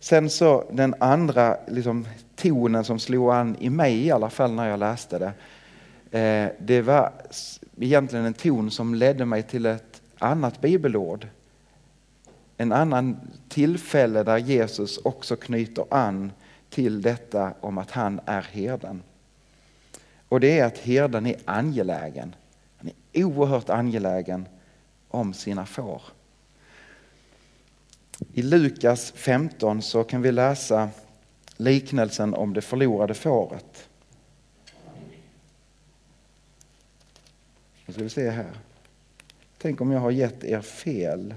Sen 0.00 0.30
så 0.30 0.64
den 0.72 0.94
andra 1.00 1.56
liksom, 1.66 2.08
tonen 2.36 2.84
som 2.84 2.98
slog 2.98 3.30
an 3.30 3.56
i 3.60 3.70
mig 3.70 4.06
i 4.06 4.10
alla 4.10 4.30
fall 4.30 4.52
när 4.52 4.68
jag 4.68 4.78
läste 4.78 5.18
det. 5.18 5.32
Eh, 6.18 6.50
det 6.60 6.82
var 6.82 7.12
egentligen 7.80 8.24
en 8.24 8.34
ton 8.34 8.70
som 8.70 8.94
ledde 8.94 9.24
mig 9.24 9.42
till 9.42 9.66
ett 9.66 10.02
annat 10.18 10.60
bibelord. 10.60 11.26
En 12.56 12.72
annan 12.72 13.16
tillfälle 13.48 14.22
där 14.22 14.38
Jesus 14.38 14.98
också 14.98 15.36
knyter 15.36 15.84
an 15.90 16.32
till 16.70 17.02
detta 17.02 17.52
om 17.60 17.78
att 17.78 17.90
han 17.90 18.20
är 18.26 18.42
herden. 18.42 19.02
Och 20.28 20.40
det 20.40 20.58
är 20.58 20.64
att 20.64 20.78
herden 20.78 21.26
är 21.26 21.36
angelägen. 21.44 22.34
Han 22.76 22.90
är 23.12 23.24
oerhört 23.24 23.70
angelägen 23.70 24.48
om 25.08 25.34
sina 25.34 25.66
får. 25.66 26.02
I 28.32 28.42
Lukas 28.42 29.12
15 29.12 29.82
så 29.82 30.04
kan 30.04 30.22
vi 30.22 30.32
läsa 30.32 30.90
liknelsen 31.56 32.34
om 32.34 32.54
det 32.54 32.60
förlorade 32.60 33.14
fåret. 33.14 33.88
Nu 37.86 37.92
ska 37.92 38.02
vi 38.02 38.10
se 38.10 38.30
här. 38.30 38.58
Tänk 39.58 39.80
om 39.80 39.90
jag 39.90 40.00
har 40.00 40.10
gett 40.10 40.44
er 40.44 40.60
fel 40.60 41.34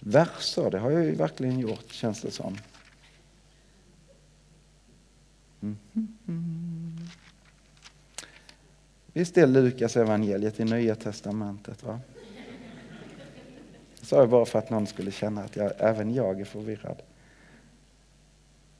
verser. 0.00 0.70
Det 0.70 0.78
har 0.78 0.90
jag 0.90 1.04
ju 1.04 1.14
verkligen 1.14 1.58
gjort 1.58 1.92
känns 1.92 2.20
det 2.20 2.30
som. 2.30 2.58
Mm. 5.62 6.98
Visst 9.12 9.38
är 9.38 9.46
Lukas 9.46 9.96
evangeliet 9.96 10.60
i 10.60 10.64
Nya 10.64 10.94
Testamentet? 10.94 11.82
va? 11.82 12.00
Sa 14.10 14.16
jag 14.16 14.28
bara 14.28 14.44
för 14.44 14.58
att 14.58 14.70
någon 14.70 14.86
skulle 14.86 15.10
känna 15.10 15.44
att 15.44 15.56
jag, 15.56 15.72
även 15.78 16.14
jag 16.14 16.40
är 16.40 16.44
förvirrad. 16.44 17.02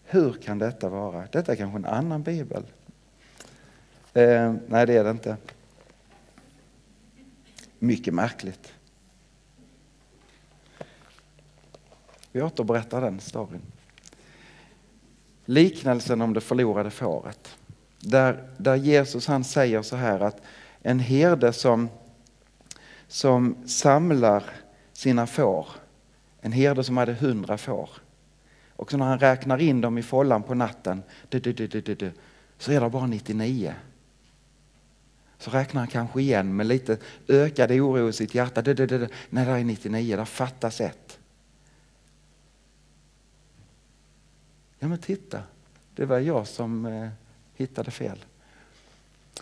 Hur 0.05 0.33
kan 0.33 0.59
detta 0.59 0.89
vara? 0.89 1.29
Detta 1.33 1.53
är 1.53 1.57
kanske 1.57 1.79
en 1.79 1.85
annan 1.85 2.23
bibel? 2.23 2.63
Eh, 4.13 4.55
nej, 4.69 4.87
det 4.87 4.97
är 4.97 5.05
det 5.05 5.11
inte. 5.11 5.37
Mycket 7.79 8.15
märkligt. 8.15 8.73
Vi 12.33 12.43
återberättar 12.43 13.01
den 13.01 13.21
storyn. 13.21 13.63
Liknelsen 15.45 16.21
om 16.21 16.35
det 16.35 16.41
förlorade 16.41 16.91
fåret. 16.91 17.57
Där, 18.01 18.49
där 18.57 18.77
Jesus 18.77 19.27
han 19.27 19.45
säger 19.45 19.83
så 19.83 19.97
här 19.97 20.21
att 20.21 20.43
en 20.83 20.99
herde 20.99 21.53
som, 21.53 21.89
som 23.09 23.57
samlar 23.67 24.45
sina 25.01 25.27
får, 25.27 25.67
en 26.41 26.53
herde 26.53 26.85
som 26.85 26.97
hade 26.97 27.13
hundra 27.13 27.59
får, 27.59 27.91
och 28.77 28.91
så 28.91 28.97
när 28.97 29.07
han 29.07 29.19
räknar 29.19 29.59
in 29.59 29.81
dem 29.81 29.99
i 29.99 30.03
follan 30.03 30.43
på 30.43 30.55
natten, 30.55 31.03
du, 31.29 31.39
du, 31.39 31.53
du, 31.67 32.13
så 32.59 32.73
är 32.73 32.81
det 32.81 32.89
bara 32.89 33.07
99. 33.07 33.75
Så 35.39 35.51
räknar 35.51 35.81
han 35.81 35.89
kanske 35.89 36.21
igen 36.21 36.57
med 36.57 36.67
lite 36.67 36.99
ökad 37.29 37.71
oro 37.71 38.09
i 38.09 38.13
sitt 38.13 38.35
hjärta. 38.35 38.63
Nej, 38.65 38.75
det 38.75 39.51
är 39.51 39.65
99, 39.65 40.17
där 40.17 40.25
fattas 40.25 40.81
ett. 40.81 41.19
Ja 44.79 44.89
men 44.89 44.99
titta, 44.99 45.43
det 45.95 46.05
var 46.05 46.19
jag 46.19 46.47
som 46.47 46.87
eh, 46.87 47.09
hittade 47.55 47.91
fel. 47.91 48.25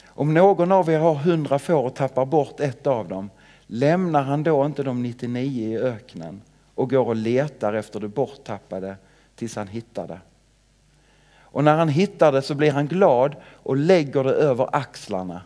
Om 0.06 0.34
någon 0.34 0.72
av 0.72 0.90
er 0.90 0.98
har 0.98 1.14
hundra 1.14 1.58
får 1.58 1.82
och 1.82 1.94
tappar 1.94 2.26
bort 2.26 2.60
ett 2.60 2.86
av 2.86 3.08
dem, 3.08 3.30
lämnar 3.70 4.22
han 4.22 4.42
då 4.42 4.66
inte 4.66 4.82
de 4.82 5.02
99 5.02 5.68
i 5.68 5.78
öknen 5.78 6.42
och 6.74 6.90
går 6.90 7.06
och 7.06 7.16
letar 7.16 7.72
efter 7.72 8.00
det 8.00 8.08
borttappade 8.08 8.96
tills 9.36 9.56
han 9.56 9.68
hittar 9.68 10.08
det? 10.08 10.20
Och 11.40 11.64
när 11.64 11.76
han 11.76 11.88
hittar 11.88 12.32
det 12.32 12.42
så 12.42 12.54
blir 12.54 12.72
han 12.72 12.86
glad 12.86 13.36
och 13.44 13.76
lägger 13.76 14.24
det 14.24 14.32
över 14.32 14.76
axlarna. 14.76 15.42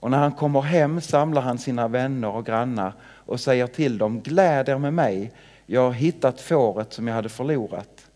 Och 0.00 0.10
när 0.10 0.18
han 0.18 0.32
kommer 0.32 0.60
hem 0.60 1.00
samlar 1.00 1.42
han 1.42 1.58
sina 1.58 1.88
vänner 1.88 2.28
och 2.28 2.46
grannar 2.46 2.92
och 3.02 3.40
säger 3.40 3.66
till 3.66 3.98
dem, 3.98 4.20
gläd 4.20 4.68
er 4.68 4.78
med 4.78 4.94
mig, 4.94 5.32
jag 5.66 5.80
har 5.80 5.92
hittat 5.92 6.40
fåret 6.40 6.92
som 6.92 7.08
jag 7.08 7.14
hade 7.14 7.28
förlorat. 7.28 8.06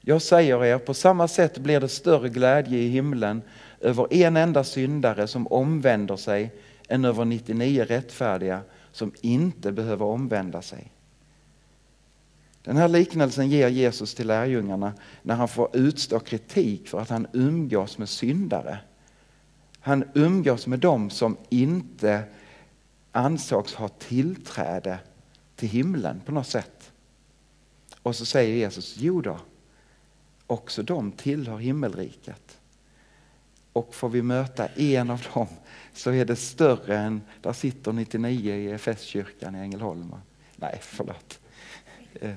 Jag 0.00 0.22
säger 0.22 0.64
er, 0.64 0.78
på 0.78 0.94
samma 0.94 1.28
sätt 1.28 1.58
blir 1.58 1.80
det 1.80 1.88
större 1.88 2.28
glädje 2.28 2.78
i 2.78 2.88
himlen 2.88 3.42
över 3.80 4.14
en 4.14 4.36
enda 4.36 4.64
syndare 4.64 5.26
som 5.26 5.46
omvänder 5.46 6.16
sig 6.16 6.52
än 6.90 7.04
över 7.04 7.24
99 7.24 7.84
rättfärdiga 7.84 8.60
som 8.92 9.12
inte 9.20 9.72
behöver 9.72 10.04
omvända 10.04 10.62
sig. 10.62 10.92
Den 12.62 12.76
här 12.76 12.88
liknelsen 12.88 13.48
ger 13.48 13.68
Jesus 13.68 14.14
till 14.14 14.26
lärjungarna 14.26 14.94
när 15.22 15.34
han 15.34 15.48
får 15.48 15.76
utstå 15.76 16.20
kritik 16.20 16.88
för 16.88 17.00
att 17.00 17.08
han 17.08 17.26
umgås 17.32 17.98
med 17.98 18.08
syndare. 18.08 18.78
Han 19.80 20.04
umgås 20.14 20.66
med 20.66 20.78
dem 20.78 21.10
som 21.10 21.36
inte 21.48 22.22
ansågs 23.12 23.74
ha 23.74 23.88
tillträde 23.88 24.98
till 25.56 25.68
himlen 25.68 26.20
på 26.26 26.32
något 26.32 26.46
sätt. 26.46 26.92
Och 28.02 28.16
så 28.16 28.24
säger 28.24 28.56
Jesus, 28.56 28.96
jo 28.98 29.20
då, 29.20 29.38
också 30.46 30.82
de 30.82 31.12
tillhör 31.12 31.58
himmelriket. 31.58 32.58
Och 33.72 33.94
får 33.94 34.08
vi 34.08 34.22
möta 34.22 34.66
en 34.66 35.10
av 35.10 35.26
dem 35.34 35.46
så 35.92 36.10
är 36.10 36.24
det 36.24 36.36
större 36.36 36.98
än, 36.98 37.22
där 37.40 37.52
sitter 37.52 37.92
99 37.92 38.54
i 38.54 38.70
EFS-kyrkan 38.70 39.56
i 39.56 39.58
Ängelholm. 39.58 40.14
Nej, 40.56 40.78
förlåt. 40.82 41.40
Eh. 42.20 42.34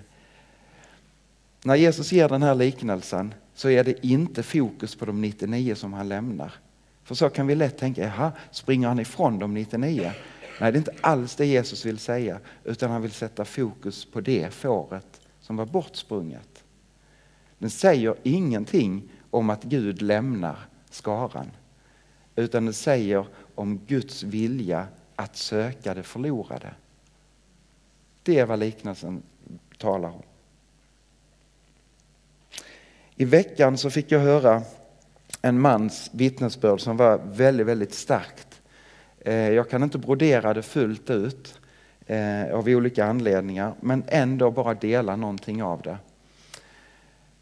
När 1.64 1.76
Jesus 1.76 2.12
ger 2.12 2.30
den 2.30 2.44
här 2.44 2.56
liknelsen 2.56 3.34
så 3.54 3.70
är 3.70 3.84
det 3.84 4.06
inte 4.06 4.44
fokus 4.44 4.96
på 4.96 5.06
de 5.06 5.22
99 5.22 5.76
som 5.76 5.94
han 5.94 6.10
lämnar. 6.10 6.54
För 7.04 7.16
så 7.16 7.30
kan 7.30 7.48
vi 7.48 7.56
lätt 7.56 7.78
tänka, 7.78 8.04
jaha, 8.04 8.32
springer 8.52 8.88
han 8.88 9.00
ifrån 9.00 9.40
de 9.40 9.54
99? 9.54 10.12
Nej, 10.60 10.72
det 10.72 10.76
är 10.76 10.80
inte 10.80 10.96
alls 11.02 11.36
det 11.36 11.46
Jesus 11.46 11.86
vill 11.86 11.98
säga, 11.98 12.40
utan 12.64 12.92
han 12.92 13.02
vill 13.02 13.12
sätta 13.12 13.46
fokus 13.46 14.06
på 14.06 14.22
det 14.22 14.54
fåret 14.54 15.22
som 15.42 15.56
var 15.56 15.66
bortsprunget. 15.66 16.64
Den 17.58 17.70
säger 17.70 18.16
ingenting 18.24 19.04
om 19.30 19.50
att 19.50 19.64
Gud 19.64 20.02
lämnar 20.02 20.58
skaran, 20.90 21.52
utan 22.36 22.66
den 22.66 22.74
säger 22.74 23.26
om 23.56 23.80
Guds 23.88 24.24
vilja 24.24 24.88
att 25.16 25.36
söka 25.36 25.94
det 25.94 26.04
förlorade. 26.04 26.74
Det 28.24 28.40
är 28.40 28.46
vad 28.46 28.60
liknelsen 28.60 29.24
talar 29.78 30.10
om. 30.10 30.24
I 33.16 33.26
veckan 33.26 33.78
så 33.78 33.90
fick 33.90 34.12
jag 34.12 34.20
höra 34.20 34.62
en 35.42 35.60
mans 35.60 36.10
vittnesbörd 36.14 36.82
som 36.82 36.98
var 36.98 37.18
väldigt, 37.18 37.68
väldigt 37.68 37.94
starkt. 37.94 38.62
Eh, 39.20 39.50
jag 39.50 39.70
kan 39.70 39.84
inte 39.84 39.98
brodera 39.98 40.54
det 40.54 40.62
fullt 40.62 41.10
ut 41.10 41.60
eh, 42.06 42.54
av 42.54 42.68
olika 42.68 43.06
anledningar, 43.06 43.74
men 43.82 44.04
ändå 44.08 44.52
bara 44.52 44.74
dela 44.74 45.16
någonting 45.16 45.64
av 45.64 45.82
det. 45.82 45.98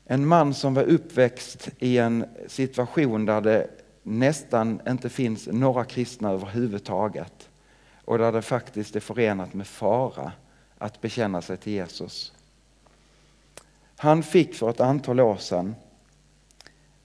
En 0.05 0.27
man 0.27 0.53
som 0.53 0.73
var 0.73 0.83
uppväxt 0.83 1.69
i 1.79 1.97
en 1.97 2.25
situation 2.47 3.25
där 3.25 3.41
det 3.41 3.67
nästan 4.03 4.81
inte 4.87 5.09
finns 5.09 5.47
några 5.47 5.85
kristna 5.85 6.29
överhuvudtaget 6.29 7.49
och 8.05 8.17
där 8.17 8.31
det 8.31 8.41
faktiskt 8.41 8.95
är 8.95 8.99
förenat 8.99 9.53
med 9.53 9.67
fara 9.67 10.31
att 10.77 11.01
bekänna 11.01 11.41
sig 11.41 11.57
till 11.57 11.73
Jesus. 11.73 12.33
Han 13.95 14.23
fick 14.23 14.55
för 14.55 14.69
ett 14.69 14.79
antal 14.79 15.19
år 15.19 15.37
sedan 15.37 15.75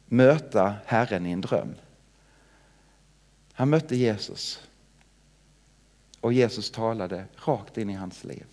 möta 0.06 0.74
Herren 0.84 1.26
i 1.26 1.32
en 1.32 1.40
dröm. 1.40 1.74
Han 3.52 3.70
mötte 3.70 3.96
Jesus 3.96 4.68
och 6.20 6.32
Jesus 6.32 6.70
talade 6.70 7.24
rakt 7.36 7.78
in 7.78 7.90
i 7.90 7.94
hans 7.94 8.24
liv. 8.24 8.46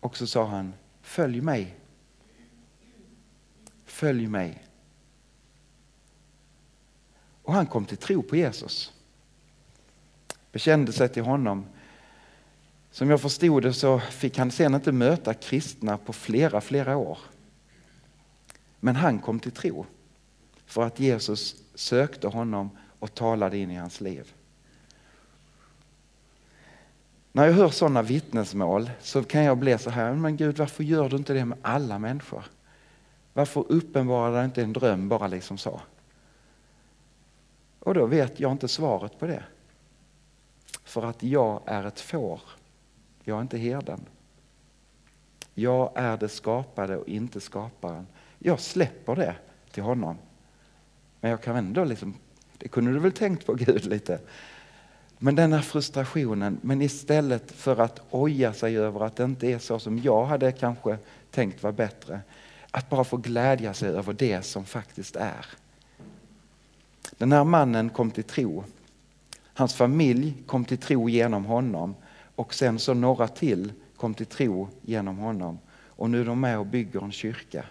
Och 0.00 0.16
så 0.16 0.26
sa 0.26 0.44
han, 0.44 0.74
följ 1.02 1.40
mig. 1.40 1.76
Följ 3.84 4.26
mig. 4.26 4.66
Och 7.42 7.52
han 7.52 7.66
kom 7.66 7.84
till 7.84 7.96
tro 7.96 8.22
på 8.22 8.36
Jesus. 8.36 8.92
Bekände 10.52 10.92
sig 10.92 11.08
till 11.08 11.22
honom 11.22 11.66
som 12.90 13.10
jag 13.10 13.20
förstod 13.20 13.62
det 13.62 13.72
så 13.72 13.98
fick 13.98 14.38
han 14.38 14.50
sen 14.50 14.74
inte 14.74 14.92
möta 14.92 15.34
kristna 15.34 15.98
på 15.98 16.12
flera, 16.12 16.60
flera 16.60 16.96
år. 16.96 17.18
Men 18.80 18.96
han 18.96 19.18
kom 19.18 19.40
till 19.40 19.52
tro 19.52 19.86
för 20.66 20.82
att 20.82 21.00
Jesus 21.00 21.56
sökte 21.74 22.28
honom 22.28 22.70
och 22.98 23.14
talade 23.14 23.58
in 23.58 23.70
i 23.70 23.76
hans 23.76 24.00
liv. 24.00 24.32
När 27.32 27.46
jag 27.46 27.52
hör 27.52 27.68
sådana 27.68 28.02
vittnesmål 28.02 28.90
så 29.00 29.22
kan 29.22 29.44
jag 29.44 29.58
bli 29.58 29.78
så 29.78 29.90
här, 29.90 30.14
men 30.14 30.36
Gud 30.36 30.58
varför 30.58 30.84
gör 30.84 31.08
du 31.08 31.16
inte 31.16 31.32
det 31.32 31.44
med 31.44 31.58
alla 31.62 31.98
människor? 31.98 32.44
Varför 33.32 33.64
uppenbarar 33.68 34.38
du 34.38 34.44
inte 34.44 34.62
en 34.62 34.72
dröm 34.72 35.08
bara 35.08 35.26
liksom 35.26 35.58
så? 35.58 35.80
Och 37.90 37.94
då 37.94 38.06
vet 38.06 38.40
jag 38.40 38.52
inte 38.52 38.68
svaret 38.68 39.18
på 39.18 39.26
det. 39.26 39.42
För 40.84 41.02
att 41.02 41.22
jag 41.22 41.62
är 41.66 41.84
ett 41.84 42.00
får 42.00 42.40
jag 43.24 43.36
är 43.36 43.42
inte 43.42 43.58
herden. 43.58 44.00
Jag 45.54 45.92
är 45.94 46.16
det 46.16 46.28
skapade 46.28 46.96
och 46.96 47.08
inte 47.08 47.40
skaparen. 47.40 48.06
Jag 48.38 48.60
släpper 48.60 49.16
det 49.16 49.34
till 49.70 49.82
honom. 49.82 50.18
Men 51.20 51.30
jag 51.30 51.42
kan 51.42 51.56
ändå 51.56 51.84
liksom, 51.84 52.14
det 52.58 52.68
kunde 52.68 52.92
du 52.92 52.98
väl 52.98 53.12
tänkt 53.12 53.46
på 53.46 53.54
Gud 53.54 53.84
lite. 53.84 54.20
Men 55.18 55.34
den 55.34 55.52
här 55.52 55.62
frustrationen, 55.62 56.58
men 56.62 56.82
istället 56.82 57.52
för 57.52 57.80
att 57.80 58.00
oja 58.10 58.52
sig 58.52 58.78
över 58.78 59.00
att 59.00 59.16
det 59.16 59.24
inte 59.24 59.46
är 59.46 59.58
så 59.58 59.78
som 59.78 59.98
jag 59.98 60.24
hade 60.24 60.52
kanske 60.52 60.98
tänkt 61.30 61.62
var 61.62 61.72
bättre. 61.72 62.20
Att 62.70 62.88
bara 62.90 63.04
få 63.04 63.16
glädja 63.16 63.74
sig 63.74 63.88
över 63.88 64.12
det 64.12 64.42
som 64.42 64.64
faktiskt 64.64 65.16
är. 65.16 65.46
Den 67.18 67.32
här 67.32 67.44
mannen 67.44 67.90
kom 67.90 68.10
till 68.10 68.24
tro. 68.24 68.64
Hans 69.42 69.74
familj 69.74 70.42
kom 70.46 70.64
till 70.64 70.78
tro 70.78 71.08
genom 71.08 71.44
honom 71.44 71.94
och 72.34 72.54
sen 72.54 72.78
så 72.78 72.94
några 72.94 73.28
till 73.28 73.72
kom 73.96 74.14
till 74.14 74.26
tro 74.26 74.68
genom 74.82 75.18
honom. 75.18 75.58
Och 76.00 76.10
nu 76.10 76.20
är 76.20 76.24
de 76.24 76.40
med 76.40 76.58
och 76.58 76.66
bygger 76.66 77.00
en 77.00 77.12
kyrka. 77.12 77.66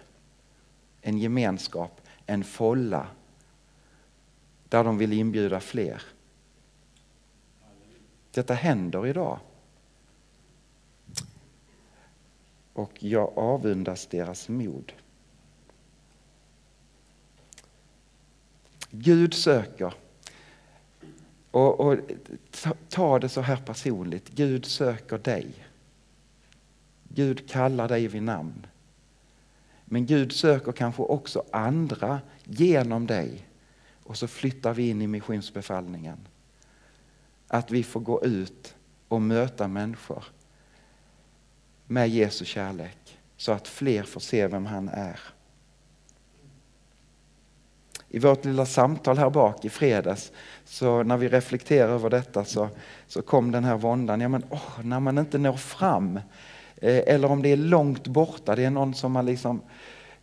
En 1.00 1.18
gemenskap, 1.18 2.00
en 2.26 2.44
folla. 2.44 3.06
Där 4.68 4.84
de 4.84 4.98
vill 4.98 5.12
inbjuda 5.12 5.60
fler. 5.60 6.02
Detta 8.30 8.54
händer 8.54 9.06
idag. 9.06 9.38
Och 12.72 13.04
jag 13.04 13.38
avundas 13.38 14.06
deras 14.06 14.48
mod. 14.48 14.92
Gud 18.90 19.34
söker 19.34 19.94
och, 21.50 21.80
och 21.80 21.98
ta, 22.50 22.74
ta 22.88 23.18
det 23.18 23.28
så 23.28 23.40
här 23.40 23.56
personligt. 23.56 24.28
Gud 24.28 24.64
söker 24.64 25.18
dig. 25.18 25.54
Gud 27.08 27.48
kallar 27.48 27.88
dig 27.88 28.08
vid 28.08 28.22
namn. 28.22 28.66
Men 29.84 30.06
Gud 30.06 30.32
söker 30.32 30.72
kanske 30.72 31.02
också 31.02 31.44
andra 31.50 32.20
genom 32.44 33.06
dig. 33.06 33.46
Och 34.02 34.16
så 34.16 34.28
flyttar 34.28 34.74
vi 34.74 34.88
in 34.88 35.02
i 35.02 35.06
missionsbefallningen. 35.06 36.18
att 37.48 37.70
vi 37.70 37.82
får 37.82 38.00
gå 38.00 38.24
ut 38.24 38.74
och 39.08 39.22
möta 39.22 39.68
människor 39.68 40.24
med 41.86 42.08
Jesu 42.08 42.44
kärlek 42.44 43.18
så 43.36 43.52
att 43.52 43.68
fler 43.68 44.02
får 44.02 44.20
se 44.20 44.46
vem 44.46 44.66
han 44.66 44.88
är. 44.88 45.20
I 48.12 48.18
vårt 48.18 48.44
lilla 48.44 48.66
samtal 48.66 49.18
här 49.18 49.30
bak 49.30 49.64
i 49.64 49.68
fredags, 49.68 50.32
så 50.64 51.02
när 51.02 51.16
vi 51.16 51.28
reflekterar 51.28 51.88
över 51.88 52.10
detta 52.10 52.44
så, 52.44 52.68
så 53.06 53.22
kom 53.22 53.52
den 53.52 53.64
här 53.64 53.76
våndan. 53.76 54.20
Ja, 54.20 54.28
men, 54.28 54.44
oh, 54.50 54.84
när 54.84 55.00
man 55.00 55.18
inte 55.18 55.38
når 55.38 55.56
fram, 55.56 56.16
eh, 56.76 57.02
eller 57.06 57.30
om 57.30 57.42
det 57.42 57.48
är 57.48 57.56
långt 57.56 58.06
borta, 58.06 58.56
det 58.56 58.64
är 58.64 58.70
någon 58.70 58.94
som 58.94 59.12
man 59.12 59.26
liksom 59.26 59.60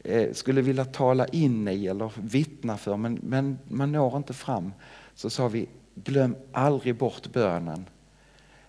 eh, 0.04 0.34
skulle 0.34 0.62
vilja 0.62 0.86
tala 0.86 1.28
in 1.28 1.68
i 1.68 1.88
eller 1.88 2.12
vittna 2.16 2.78
för, 2.78 2.98
men, 2.98 3.20
men 3.24 3.60
man 3.68 3.92
når 3.92 4.18
inte 4.18 4.34
fram. 4.34 4.74
Så 5.16 5.30
sa 5.30 5.48
vi, 5.48 5.68
glöm 5.96 6.36
aldrig 6.52 6.96
bort 6.96 7.28
bönen. 7.34 7.86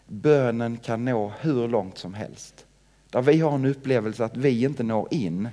Bönen 0.06 0.76
kan 0.76 1.04
nå 1.04 1.32
hur 1.40 1.68
långt 1.68 1.98
som 1.98 2.14
helst. 2.14 2.66
Där 3.10 3.22
vi 3.22 3.40
har 3.40 3.54
en 3.54 3.64
upplevelse 3.64 4.24
att 4.24 4.36
vi 4.36 4.64
inte 4.64 4.82
når 4.82 5.08
in, 5.10 5.48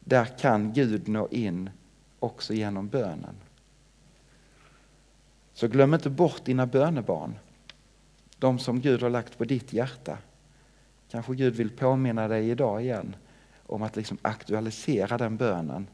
där 0.00 0.24
kan 0.24 0.72
Gud 0.72 1.08
nå 1.08 1.28
in 1.30 1.70
också 2.18 2.54
genom 2.54 2.88
bönen. 2.88 3.34
Så 5.52 5.68
glöm 5.68 5.94
inte 5.94 6.10
bort 6.10 6.44
dina 6.44 6.66
bönebarn, 6.66 7.38
de 8.38 8.58
som 8.58 8.80
Gud 8.80 9.02
har 9.02 9.10
lagt 9.10 9.38
på 9.38 9.44
ditt 9.44 9.72
hjärta. 9.72 10.18
Kanske 11.10 11.34
Gud 11.34 11.54
vill 11.54 11.70
påminna 11.70 12.28
dig 12.28 12.50
idag 12.50 12.82
igen 12.82 13.16
om 13.66 13.82
att 13.82 13.96
liksom 13.96 14.18
aktualisera 14.22 15.18
den 15.18 15.36
bönen. 15.36 15.86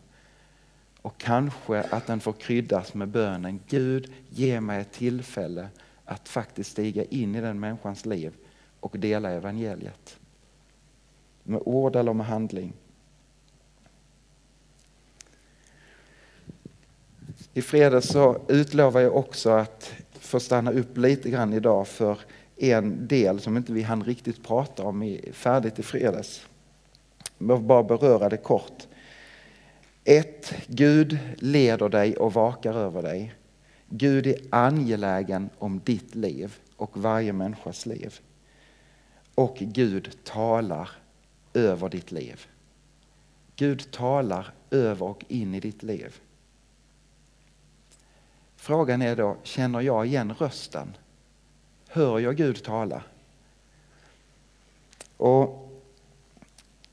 Och 1.02 1.18
kanske 1.18 1.82
att 1.82 2.06
den 2.06 2.20
får 2.20 2.32
kryddas 2.32 2.94
med 2.94 3.08
bönen 3.08 3.60
Gud, 3.68 4.12
ge 4.28 4.60
mig 4.60 4.80
ett 4.80 4.92
tillfälle 4.92 5.68
att 6.04 6.28
faktiskt 6.28 6.70
stiga 6.70 7.04
in 7.04 7.34
i 7.34 7.40
den 7.40 7.60
människans 7.60 8.06
liv 8.06 8.34
och 8.80 8.98
dela 8.98 9.30
evangeliet. 9.30 10.18
Med 11.42 11.62
ord 11.64 11.96
eller 11.96 12.12
med 12.12 12.26
handling. 12.26 12.72
I 17.54 17.62
fredags 17.62 18.08
så 18.08 18.40
utlovade 18.48 19.04
jag 19.04 19.16
också 19.16 19.50
att 19.50 19.92
få 20.12 20.40
stanna 20.40 20.72
upp 20.72 20.96
lite 20.96 21.30
grann 21.30 21.52
idag 21.52 21.88
för 21.88 22.18
en 22.56 23.06
del 23.06 23.40
som 23.40 23.56
inte 23.56 23.72
vi 23.72 23.82
hann 23.82 24.04
riktigt 24.04 24.44
prata 24.44 24.82
om 24.82 25.02
i, 25.02 25.30
färdigt 25.32 25.78
i 25.78 25.82
fredags. 25.82 26.46
Jag 27.38 27.56
vill 27.56 27.66
bara 27.66 27.82
beröra 27.82 28.28
det 28.28 28.36
kort. 28.36 28.86
1. 30.04 30.54
Gud 30.66 31.18
leder 31.36 31.88
dig 31.88 32.16
och 32.16 32.32
vakar 32.32 32.74
över 32.74 33.02
dig. 33.02 33.34
Gud 33.88 34.26
är 34.26 34.36
angelägen 34.50 35.50
om 35.58 35.80
ditt 35.84 36.14
liv 36.14 36.54
och 36.76 36.98
varje 36.98 37.32
människas 37.32 37.86
liv. 37.86 38.20
Och 39.34 39.56
Gud 39.60 40.16
talar 40.24 40.90
över 41.54 41.88
ditt 41.88 42.12
liv. 42.12 42.46
Gud 43.56 43.90
talar 43.90 44.54
över 44.70 45.06
och 45.06 45.24
in 45.28 45.54
i 45.54 45.60
ditt 45.60 45.82
liv. 45.82 46.20
Frågan 48.62 49.02
är 49.02 49.16
då, 49.16 49.36
känner 49.42 49.80
jag 49.80 50.06
igen 50.06 50.34
rösten? 50.38 50.96
Hör 51.88 52.18
jag 52.18 52.36
Gud 52.36 52.64
tala? 52.64 53.02
Och 55.16 55.72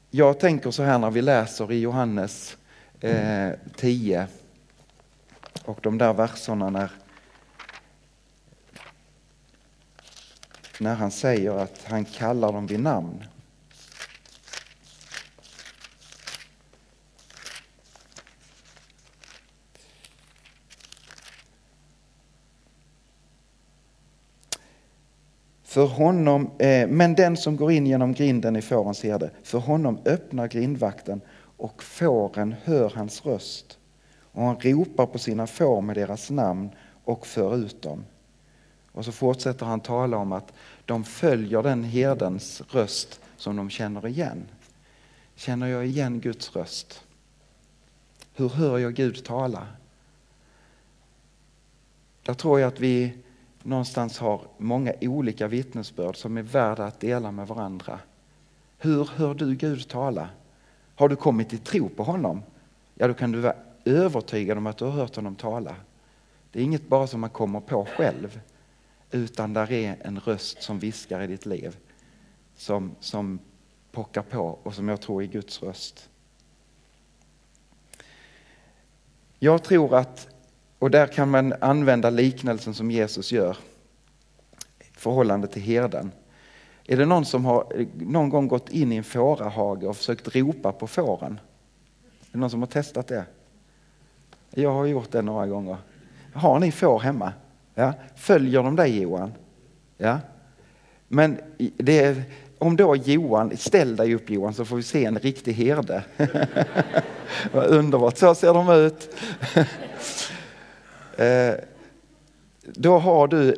jag 0.09 0.39
tänker 0.39 0.71
så 0.71 0.83
här 0.83 0.99
när 0.99 1.11
vi 1.11 1.21
läser 1.21 1.71
i 1.71 1.79
Johannes 1.79 2.57
eh, 2.99 3.49
10 3.75 4.27
och 5.65 5.79
de 5.81 5.97
där 5.97 6.13
verserna 6.13 6.69
när, 6.69 6.91
när 10.79 10.95
han 10.95 11.11
säger 11.11 11.51
att 11.51 11.85
han 11.87 12.05
kallar 12.05 12.53
dem 12.53 12.67
vid 12.67 12.79
namn. 12.79 13.23
För 25.69 25.85
honom, 25.85 26.51
eh, 26.59 26.87
men 26.87 27.15
den 27.15 27.37
som 27.37 27.57
går 27.57 27.71
in 27.71 27.87
genom 27.87 28.13
grinden 28.13 28.55
i 28.55 28.61
fårens 28.61 29.03
herde, 29.03 29.31
för 29.43 29.57
honom 29.57 29.99
öppnar 30.05 30.47
grindvakten 30.47 31.21
och 31.57 31.83
fåren 31.83 32.55
hör 32.63 32.89
hans 32.89 33.25
röst. 33.25 33.77
Och 34.31 34.43
han 34.43 34.59
ropar 34.59 35.05
på 35.05 35.19
sina 35.19 35.47
får 35.47 35.81
med 35.81 35.95
deras 35.95 36.29
namn 36.29 36.69
och 37.03 37.27
för 37.27 37.55
ut 37.55 37.81
dem. 37.81 38.05
Och 38.91 39.05
så 39.05 39.11
fortsätter 39.11 39.65
han 39.65 39.79
tala 39.79 40.17
om 40.17 40.31
att 40.31 40.53
de 40.85 41.03
följer 41.03 41.63
den 41.63 41.83
herdens 41.83 42.61
röst 42.69 43.21
som 43.37 43.55
de 43.55 43.69
känner 43.69 44.07
igen. 44.07 44.45
Känner 45.35 45.67
jag 45.67 45.85
igen 45.85 46.19
Guds 46.19 46.55
röst? 46.55 47.03
Hur 48.33 48.49
hör 48.49 48.77
jag 48.77 48.93
Gud 48.93 49.25
tala? 49.25 49.67
Där 52.23 52.33
tror 52.33 52.59
jag 52.59 52.67
att 52.67 52.79
vi 52.79 53.13
någonstans 53.69 54.19
har 54.19 54.41
många 54.57 54.93
olika 55.01 55.47
vittnesbörd 55.47 56.17
som 56.17 56.37
är 56.37 56.41
värda 56.41 56.85
att 56.85 56.99
dela 56.99 57.31
med 57.31 57.47
varandra. 57.47 57.99
Hur 58.77 59.09
hör 59.15 59.33
du 59.33 59.55
Gud 59.55 59.87
tala? 59.87 60.29
Har 60.95 61.09
du 61.09 61.15
kommit 61.15 61.49
till 61.49 61.59
tro 61.59 61.89
på 61.89 62.03
honom? 62.03 62.43
Ja, 62.95 63.07
då 63.07 63.13
kan 63.13 63.31
du 63.31 63.39
vara 63.39 63.55
övertygad 63.85 64.57
om 64.57 64.67
att 64.67 64.77
du 64.77 64.85
har 64.85 64.91
hört 64.91 65.15
honom 65.15 65.35
tala. 65.35 65.75
Det 66.51 66.59
är 66.59 66.63
inget 66.63 66.87
bara 66.87 67.07
som 67.07 67.19
man 67.19 67.29
kommer 67.29 67.59
på 67.59 67.85
själv, 67.85 68.39
utan 69.11 69.53
där 69.53 69.71
är 69.71 69.97
en 70.01 70.19
röst 70.19 70.63
som 70.63 70.79
viskar 70.79 71.21
i 71.21 71.27
ditt 71.27 71.45
liv, 71.45 71.77
som, 72.55 72.91
som 72.99 73.39
pockar 73.91 74.21
på 74.21 74.59
och 74.63 74.73
som 74.73 74.89
jag 74.89 75.01
tror 75.01 75.23
är 75.23 75.27
Guds 75.27 75.63
röst. 75.63 76.09
Jag 79.39 79.63
tror 79.63 79.95
att 79.95 80.27
och 80.79 80.91
där 80.91 81.07
kan 81.07 81.29
man 81.29 81.53
använda 81.61 82.09
liknelsen 82.09 82.73
som 82.73 82.91
Jesus 82.91 83.31
gör 83.31 83.57
i 84.79 84.97
förhållande 84.97 85.47
till 85.47 85.61
herden. 85.61 86.11
Är 86.85 86.97
det 86.97 87.05
någon 87.05 87.25
som 87.25 87.45
har 87.45 87.87
någon 87.93 88.29
gång 88.29 88.47
gått 88.47 88.69
in 88.69 88.91
i 88.91 88.95
en 88.95 89.03
fårahage 89.03 89.83
och 89.83 89.97
försökt 89.97 90.35
ropa 90.35 90.71
på 90.71 90.87
fåren? 90.87 91.39
Är 92.21 92.31
det 92.31 92.39
någon 92.39 92.49
som 92.49 92.61
har 92.61 92.67
testat 92.67 93.07
det? 93.07 93.25
Jag 94.49 94.73
har 94.73 94.85
gjort 94.85 95.11
det 95.11 95.21
några 95.21 95.47
gånger. 95.47 95.77
Har 96.33 96.59
ni 96.59 96.71
får 96.71 96.99
hemma? 96.99 97.33
Ja. 97.75 97.93
Följer 98.15 98.63
de 98.63 98.75
dig 98.75 99.01
Johan? 99.01 99.33
Ja. 99.97 100.19
Men 101.07 101.37
det 101.57 101.99
är, 101.99 102.23
om 102.57 102.75
då 102.75 102.95
Johan, 102.95 103.57
ställ 103.57 103.95
dig 103.95 104.15
upp 104.15 104.29
Johan 104.29 104.53
så 104.53 104.65
får 104.65 104.75
vi 104.75 104.83
se 104.83 105.05
en 105.05 105.19
riktig 105.19 105.53
herde. 105.53 106.03
Vad 107.53 107.65
underbart, 107.65 108.17
så 108.17 108.35
ser 108.35 108.53
de 108.53 108.69
ut. 108.69 109.15
Eh, 111.19 111.55
då 112.61 112.97
har 112.97 113.27
du 113.27 113.55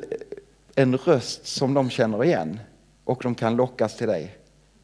en 0.75 0.97
röst 0.97 1.47
som 1.47 1.73
de 1.73 1.89
känner 1.89 2.23
igen 2.23 2.59
och 3.03 3.19
de 3.23 3.35
kan 3.35 3.55
lockas 3.55 3.97
till 3.97 4.07
dig. 4.07 4.35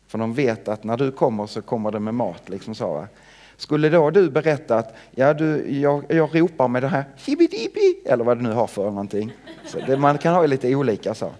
För 0.08 0.18
de 0.18 0.34
vet 0.34 0.68
att 0.68 0.84
när 0.84 0.98
du 0.98 1.12
kommer 1.12 1.48
så 1.48 1.62
kommer 1.62 1.92
det 1.92 2.00
med 2.00 2.13
mat. 2.13 2.50
Liksom 2.50 2.76
så, 2.76 2.94
va? 2.94 3.08
Skulle 3.58 3.90
då 3.90 4.10
du 4.10 4.30
berätta 4.30 4.78
att 4.78 4.96
ja, 5.12 5.34
du, 5.34 5.80
jag, 5.80 6.04
jag 6.10 6.36
ropar 6.36 6.68
med 6.68 6.84
det 6.84 6.88
här 6.88 7.06
hibidibi 7.26 8.02
eller 8.06 8.24
vad 8.24 8.38
du 8.38 8.44
nu 8.44 8.52
har 8.52 8.68
för 8.68 8.84
någonting. 8.84 9.34
Så 9.66 9.80
det, 9.80 9.98
man 9.98 10.18
kan 10.18 10.34
ha 10.34 10.46
lite 10.46 10.76
olika 10.76 11.13
så. 11.13 11.32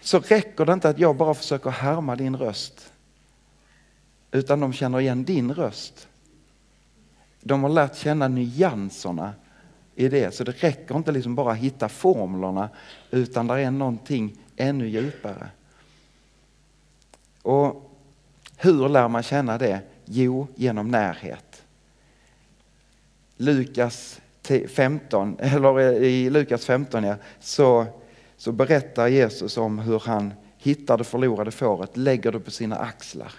Så 0.00 0.18
räcker 0.18 0.64
det 0.64 0.72
inte 0.72 0.88
att 0.88 0.98
jag 0.98 1.16
bara 1.16 1.34
försöker 1.34 1.70
härma 1.70 2.16
din 2.16 2.36
röst. 2.36 2.92
Utan 4.32 4.60
de 4.60 4.72
känner 4.72 5.00
igen 5.00 5.24
din 5.24 5.54
röst. 5.54 6.08
De 7.40 7.62
har 7.62 7.70
lärt 7.70 7.96
känna 7.96 8.28
nyanserna 8.28 9.32
i 9.94 10.08
det. 10.08 10.34
Så 10.34 10.44
det 10.44 10.52
räcker 10.62 10.96
inte 10.96 11.12
liksom 11.12 11.34
bara 11.34 11.52
att 11.52 11.58
hitta 11.58 11.88
formlerna 11.88 12.68
utan 13.10 13.46
det 13.46 13.60
är 13.60 13.70
någonting 13.70 14.36
ännu 14.56 14.88
djupare. 14.88 15.48
Och 17.42 17.90
hur 18.56 18.88
lär 18.88 19.08
man 19.08 19.22
känna 19.22 19.58
det? 19.58 19.80
Jo, 20.04 20.46
genom 20.54 20.88
närhet. 20.88 21.62
Lukas 23.36 24.20
15, 24.68 25.36
eller 25.40 25.80
i 26.02 26.30
Lukas 26.30 26.66
15 26.66 27.04
ja, 27.04 27.16
så, 27.40 27.86
så 28.36 28.52
berättar 28.52 29.08
Jesus 29.08 29.56
om 29.56 29.78
hur 29.78 29.98
han 29.98 30.34
hittar 30.58 30.98
det 30.98 31.04
förlorade 31.04 31.50
fåret, 31.50 31.96
lägger 31.96 32.32
det 32.32 32.40
på 32.40 32.50
sina 32.50 32.76
axlar. 32.76 33.32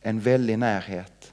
En 0.00 0.20
väldig 0.20 0.58
närhet. 0.58 1.32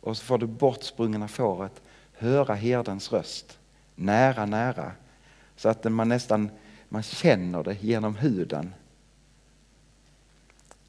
Och 0.00 0.16
så 0.16 0.24
får 0.24 0.38
det 0.38 0.46
bortsprungna 0.46 1.28
fåret 1.28 1.82
höra 2.12 2.54
herdens 2.54 3.12
röst 3.12 3.59
nära, 4.00 4.46
nära. 4.46 4.92
Så 5.56 5.68
att 5.68 5.84
man 5.84 6.08
nästan 6.08 6.50
man 6.92 7.02
känner 7.02 7.62
det 7.62 7.82
genom 7.82 8.16
huden. 8.16 8.74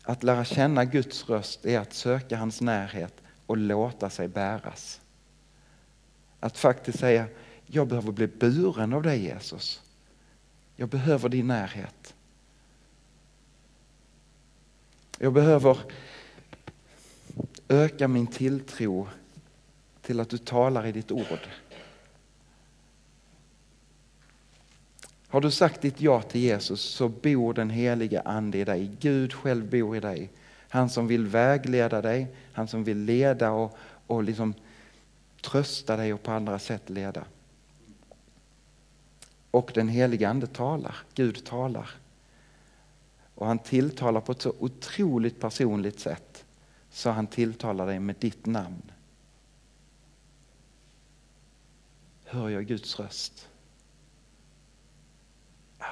Att 0.03 0.23
lära 0.23 0.45
känna 0.45 0.85
Guds 0.85 1.29
röst 1.29 1.65
är 1.65 1.79
att 1.79 1.93
söka 1.93 2.37
hans 2.37 2.61
närhet 2.61 3.13
och 3.45 3.57
låta 3.57 4.09
sig 4.09 4.27
bäras. 4.27 5.01
Att 6.39 6.57
faktiskt 6.57 6.99
säga, 6.99 7.27
jag 7.65 7.87
behöver 7.87 8.11
bli 8.11 8.27
buren 8.27 8.93
av 8.93 9.03
dig 9.03 9.23
Jesus. 9.23 9.81
Jag 10.75 10.89
behöver 10.89 11.29
din 11.29 11.47
närhet. 11.47 12.13
Jag 15.17 15.33
behöver 15.33 15.77
öka 17.67 18.07
min 18.07 18.27
tilltro 18.27 19.07
till 20.01 20.19
att 20.19 20.29
du 20.29 20.37
talar 20.37 20.85
i 20.85 20.91
ditt 20.91 21.11
ord. 21.11 21.39
Har 25.31 25.41
du 25.41 25.51
sagt 25.51 25.81
ditt 25.81 26.01
ja 26.01 26.21
till 26.21 26.41
Jesus 26.41 26.81
så 26.81 27.09
bor 27.09 27.53
den 27.53 27.69
heliga 27.69 28.21
ande 28.21 28.57
i 28.57 28.63
dig. 28.63 28.91
Gud 28.99 29.33
själv 29.33 29.69
bor 29.69 29.97
i 29.97 29.99
dig. 29.99 30.29
Han 30.69 30.89
som 30.89 31.07
vill 31.07 31.27
vägleda 31.27 32.01
dig, 32.01 32.27
han 32.53 32.67
som 32.67 32.83
vill 32.83 32.97
leda 32.97 33.51
och, 33.51 33.77
och 34.07 34.23
liksom 34.23 34.53
trösta 35.41 35.97
dig 35.97 36.13
och 36.13 36.23
på 36.23 36.31
andra 36.31 36.59
sätt 36.59 36.89
leda. 36.89 37.23
Och 39.51 39.71
den 39.75 39.87
heliga 39.87 40.29
ande 40.29 40.47
talar, 40.47 40.95
Gud 41.13 41.45
talar. 41.45 41.89
Och 43.35 43.47
han 43.47 43.59
tilltalar 43.59 44.21
på 44.21 44.31
ett 44.31 44.41
så 44.41 44.53
otroligt 44.59 45.39
personligt 45.39 45.99
sätt 45.99 46.45
så 46.91 47.09
han 47.09 47.27
tilltalar 47.27 47.87
dig 47.87 47.99
med 47.99 48.15
ditt 48.19 48.45
namn. 48.45 48.91
Hör 52.23 52.49
jag 52.49 52.65
Guds 52.65 52.99
röst? 52.99 53.47
Ah, 55.77 55.85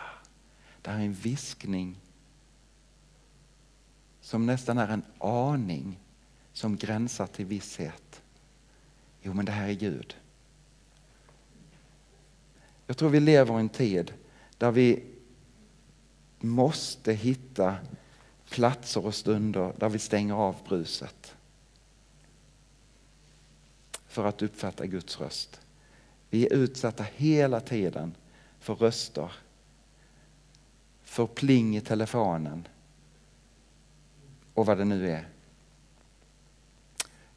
det 0.90 0.94
här 0.94 1.02
är 1.02 1.06
en 1.06 1.14
viskning 1.14 1.96
som 4.22 4.46
nästan 4.46 4.78
är 4.78 4.88
en 4.88 5.04
aning 5.20 6.00
som 6.54 6.78
gränsar 6.78 7.28
till 7.28 7.46
visshet. 7.46 8.22
Jo, 9.22 9.34
men 9.34 9.46
det 9.46 9.52
här 9.52 9.68
är 9.68 9.74
Gud. 9.74 10.16
Jag 12.88 12.98
tror 12.98 13.10
vi 13.10 13.20
lever 13.20 13.58
i 13.58 13.60
en 13.60 13.70
tid 13.70 14.14
där 14.58 14.72
vi 14.72 15.04
måste 16.40 17.14
hitta 17.14 17.76
platser 18.50 19.06
och 19.06 19.16
stunder 19.16 19.74
där 19.78 19.90
vi 19.90 20.00
stänger 20.00 20.34
av 20.34 20.56
bruset 20.68 21.36
för 24.08 24.26
att 24.26 24.42
uppfatta 24.42 24.86
Guds 24.86 25.20
röst. 25.20 25.62
Vi 26.30 26.46
är 26.46 26.54
utsatta 26.54 27.04
hela 27.04 27.60
tiden 27.60 28.16
för 28.60 28.76
röster, 28.76 29.32
för 31.10 31.28
pling 31.28 31.78
i 31.78 31.82
telefonen 31.82 32.68
och 34.54 34.66
vad 34.66 34.78
det 34.78 34.86
nu 34.86 35.12
är. 35.12 35.28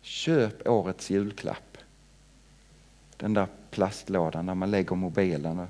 Köp 0.00 0.68
årets 0.68 1.10
julklapp. 1.10 1.78
Den 3.16 3.34
där 3.34 3.46
plastlådan 3.70 4.46
där 4.46 4.54
man 4.54 4.70
lägger 4.70 4.96
mobilen 4.96 5.58
och 5.58 5.68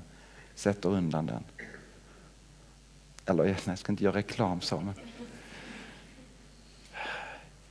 sätter 0.55 0.89
undan 0.89 1.25
den. 1.25 1.43
Eller 3.25 3.43
nej, 3.43 3.57
jag 3.65 3.79
ska 3.79 3.91
inte 3.91 4.03
göra 4.03 4.15
reklam 4.15 4.61
så. 4.61 4.81
Men... 4.81 4.93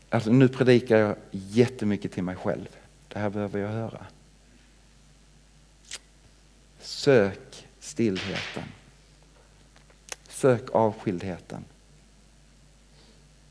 Alltså, 0.08 0.32
nu 0.32 0.48
predikar 0.48 0.96
jag 0.96 1.16
jättemycket 1.30 2.12
till 2.12 2.22
mig 2.22 2.36
själv. 2.36 2.68
Det 3.08 3.18
här 3.18 3.30
behöver 3.30 3.60
jag 3.60 3.68
höra. 3.68 4.06
Sök 6.80 7.68
stillheten. 7.78 8.64
Sök 10.42 10.70
avskildheten. 10.70 11.64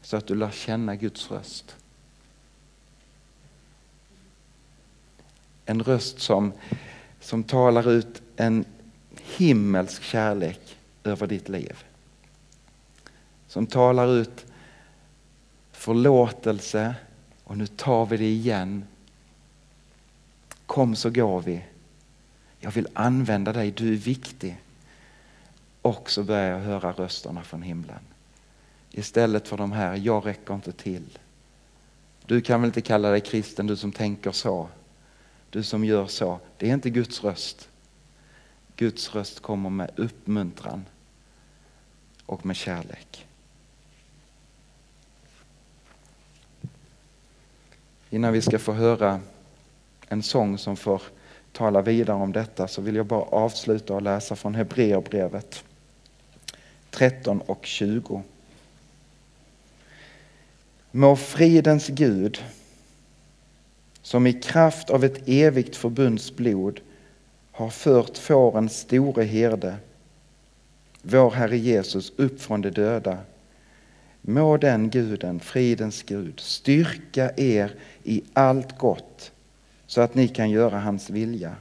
Så 0.01 0.17
att 0.17 0.27
du 0.27 0.35
lär 0.35 0.51
känna 0.51 0.95
Guds 0.95 1.31
röst. 1.31 1.75
En 5.65 5.83
röst 5.83 6.19
som, 6.19 6.53
som 7.19 7.43
talar 7.43 7.91
ut 7.91 8.21
en 8.35 8.65
himmelsk 9.37 10.03
kärlek 10.03 10.77
över 11.03 11.27
ditt 11.27 11.49
liv. 11.49 11.83
Som 13.47 13.67
talar 13.67 14.07
ut 14.07 14.45
förlåtelse 15.71 16.95
och 17.43 17.57
nu 17.57 17.67
tar 17.67 18.05
vi 18.05 18.17
det 18.17 18.31
igen. 18.31 18.85
Kom 20.65 20.95
så 20.95 21.09
går 21.09 21.41
vi. 21.41 21.65
Jag 22.59 22.71
vill 22.71 22.87
använda 22.93 23.53
dig, 23.53 23.71
du 23.71 23.93
är 23.93 23.97
viktig. 23.97 24.57
Och 25.81 26.11
så 26.11 26.23
börjar 26.23 26.51
jag 26.51 26.59
höra 26.59 26.91
rösterna 26.91 27.43
från 27.43 27.61
himlen. 27.61 27.99
Istället 28.91 29.47
för 29.47 29.57
de 29.57 29.71
här, 29.71 29.95
jag 29.95 30.25
räcker 30.25 30.53
inte 30.53 30.71
till. 30.71 31.19
Du 32.25 32.41
kan 32.41 32.61
väl 32.61 32.67
inte 32.67 32.81
kalla 32.81 33.09
dig 33.09 33.21
kristen, 33.21 33.67
du 33.67 33.75
som 33.75 33.91
tänker 33.91 34.31
så. 34.31 34.69
Du 35.49 35.63
som 35.63 35.85
gör 35.85 36.07
så. 36.07 36.39
Det 36.57 36.69
är 36.69 36.73
inte 36.73 36.89
Guds 36.89 37.23
röst. 37.23 37.69
Guds 38.75 39.15
röst 39.15 39.39
kommer 39.39 39.69
med 39.69 39.91
uppmuntran 39.95 40.85
och 42.25 42.45
med 42.45 42.55
kärlek. 42.55 43.27
Innan 48.09 48.33
vi 48.33 48.41
ska 48.41 48.59
få 48.59 48.73
höra 48.73 49.19
en 50.07 50.23
sång 50.23 50.57
som 50.57 50.77
får 50.77 51.01
tala 51.51 51.81
vidare 51.81 52.17
om 52.17 52.31
detta 52.31 52.67
så 52.67 52.81
vill 52.81 52.95
jag 52.95 53.05
bara 53.05 53.21
avsluta 53.21 53.93
och 53.93 54.01
läsa 54.01 54.35
från 54.35 54.55
Hebreerbrevet 54.55 55.63
13 56.91 57.41
och 57.41 57.65
20. 57.65 58.23
Må 60.91 61.15
fridens 61.15 61.87
Gud, 61.87 62.43
som 64.01 64.27
i 64.27 64.33
kraft 64.33 64.89
av 64.89 65.03
ett 65.03 65.27
evigt 65.29 65.75
förbunds 65.75 66.35
blod 66.35 66.79
har 67.51 67.69
fört 67.69 68.17
fårens 68.17 68.79
store 68.79 69.23
herde, 69.23 69.75
vår 71.01 71.31
Herre 71.31 71.57
Jesus, 71.57 72.13
upp 72.15 72.41
från 72.41 72.61
de 72.61 72.69
döda. 72.69 73.17
Må 74.21 74.57
den 74.57 74.89
guden, 74.89 75.39
fridens 75.39 76.03
Gud, 76.03 76.39
styrka 76.39 77.31
er 77.37 77.75
i 78.03 78.23
allt 78.33 78.77
gott 78.77 79.31
så 79.87 80.01
att 80.01 80.15
ni 80.15 80.27
kan 80.27 80.49
göra 80.49 80.79
hans 80.79 81.09
vilja. 81.09 81.55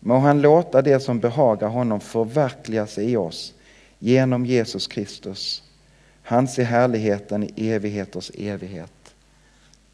Må 0.00 0.18
han 0.18 0.40
låta 0.40 0.82
det 0.82 1.00
som 1.00 1.20
behagar 1.20 1.68
honom 1.68 2.00
förverkligas 2.00 2.98
i 2.98 3.16
oss 3.16 3.54
genom 4.02 4.46
Jesus 4.46 4.86
Kristus. 4.86 5.62
Hans 6.22 6.58
är 6.58 6.64
härligheten 6.64 7.42
i 7.42 7.70
evigheters 7.70 8.30
evighet. 8.34 9.14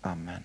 Amen. 0.00 0.42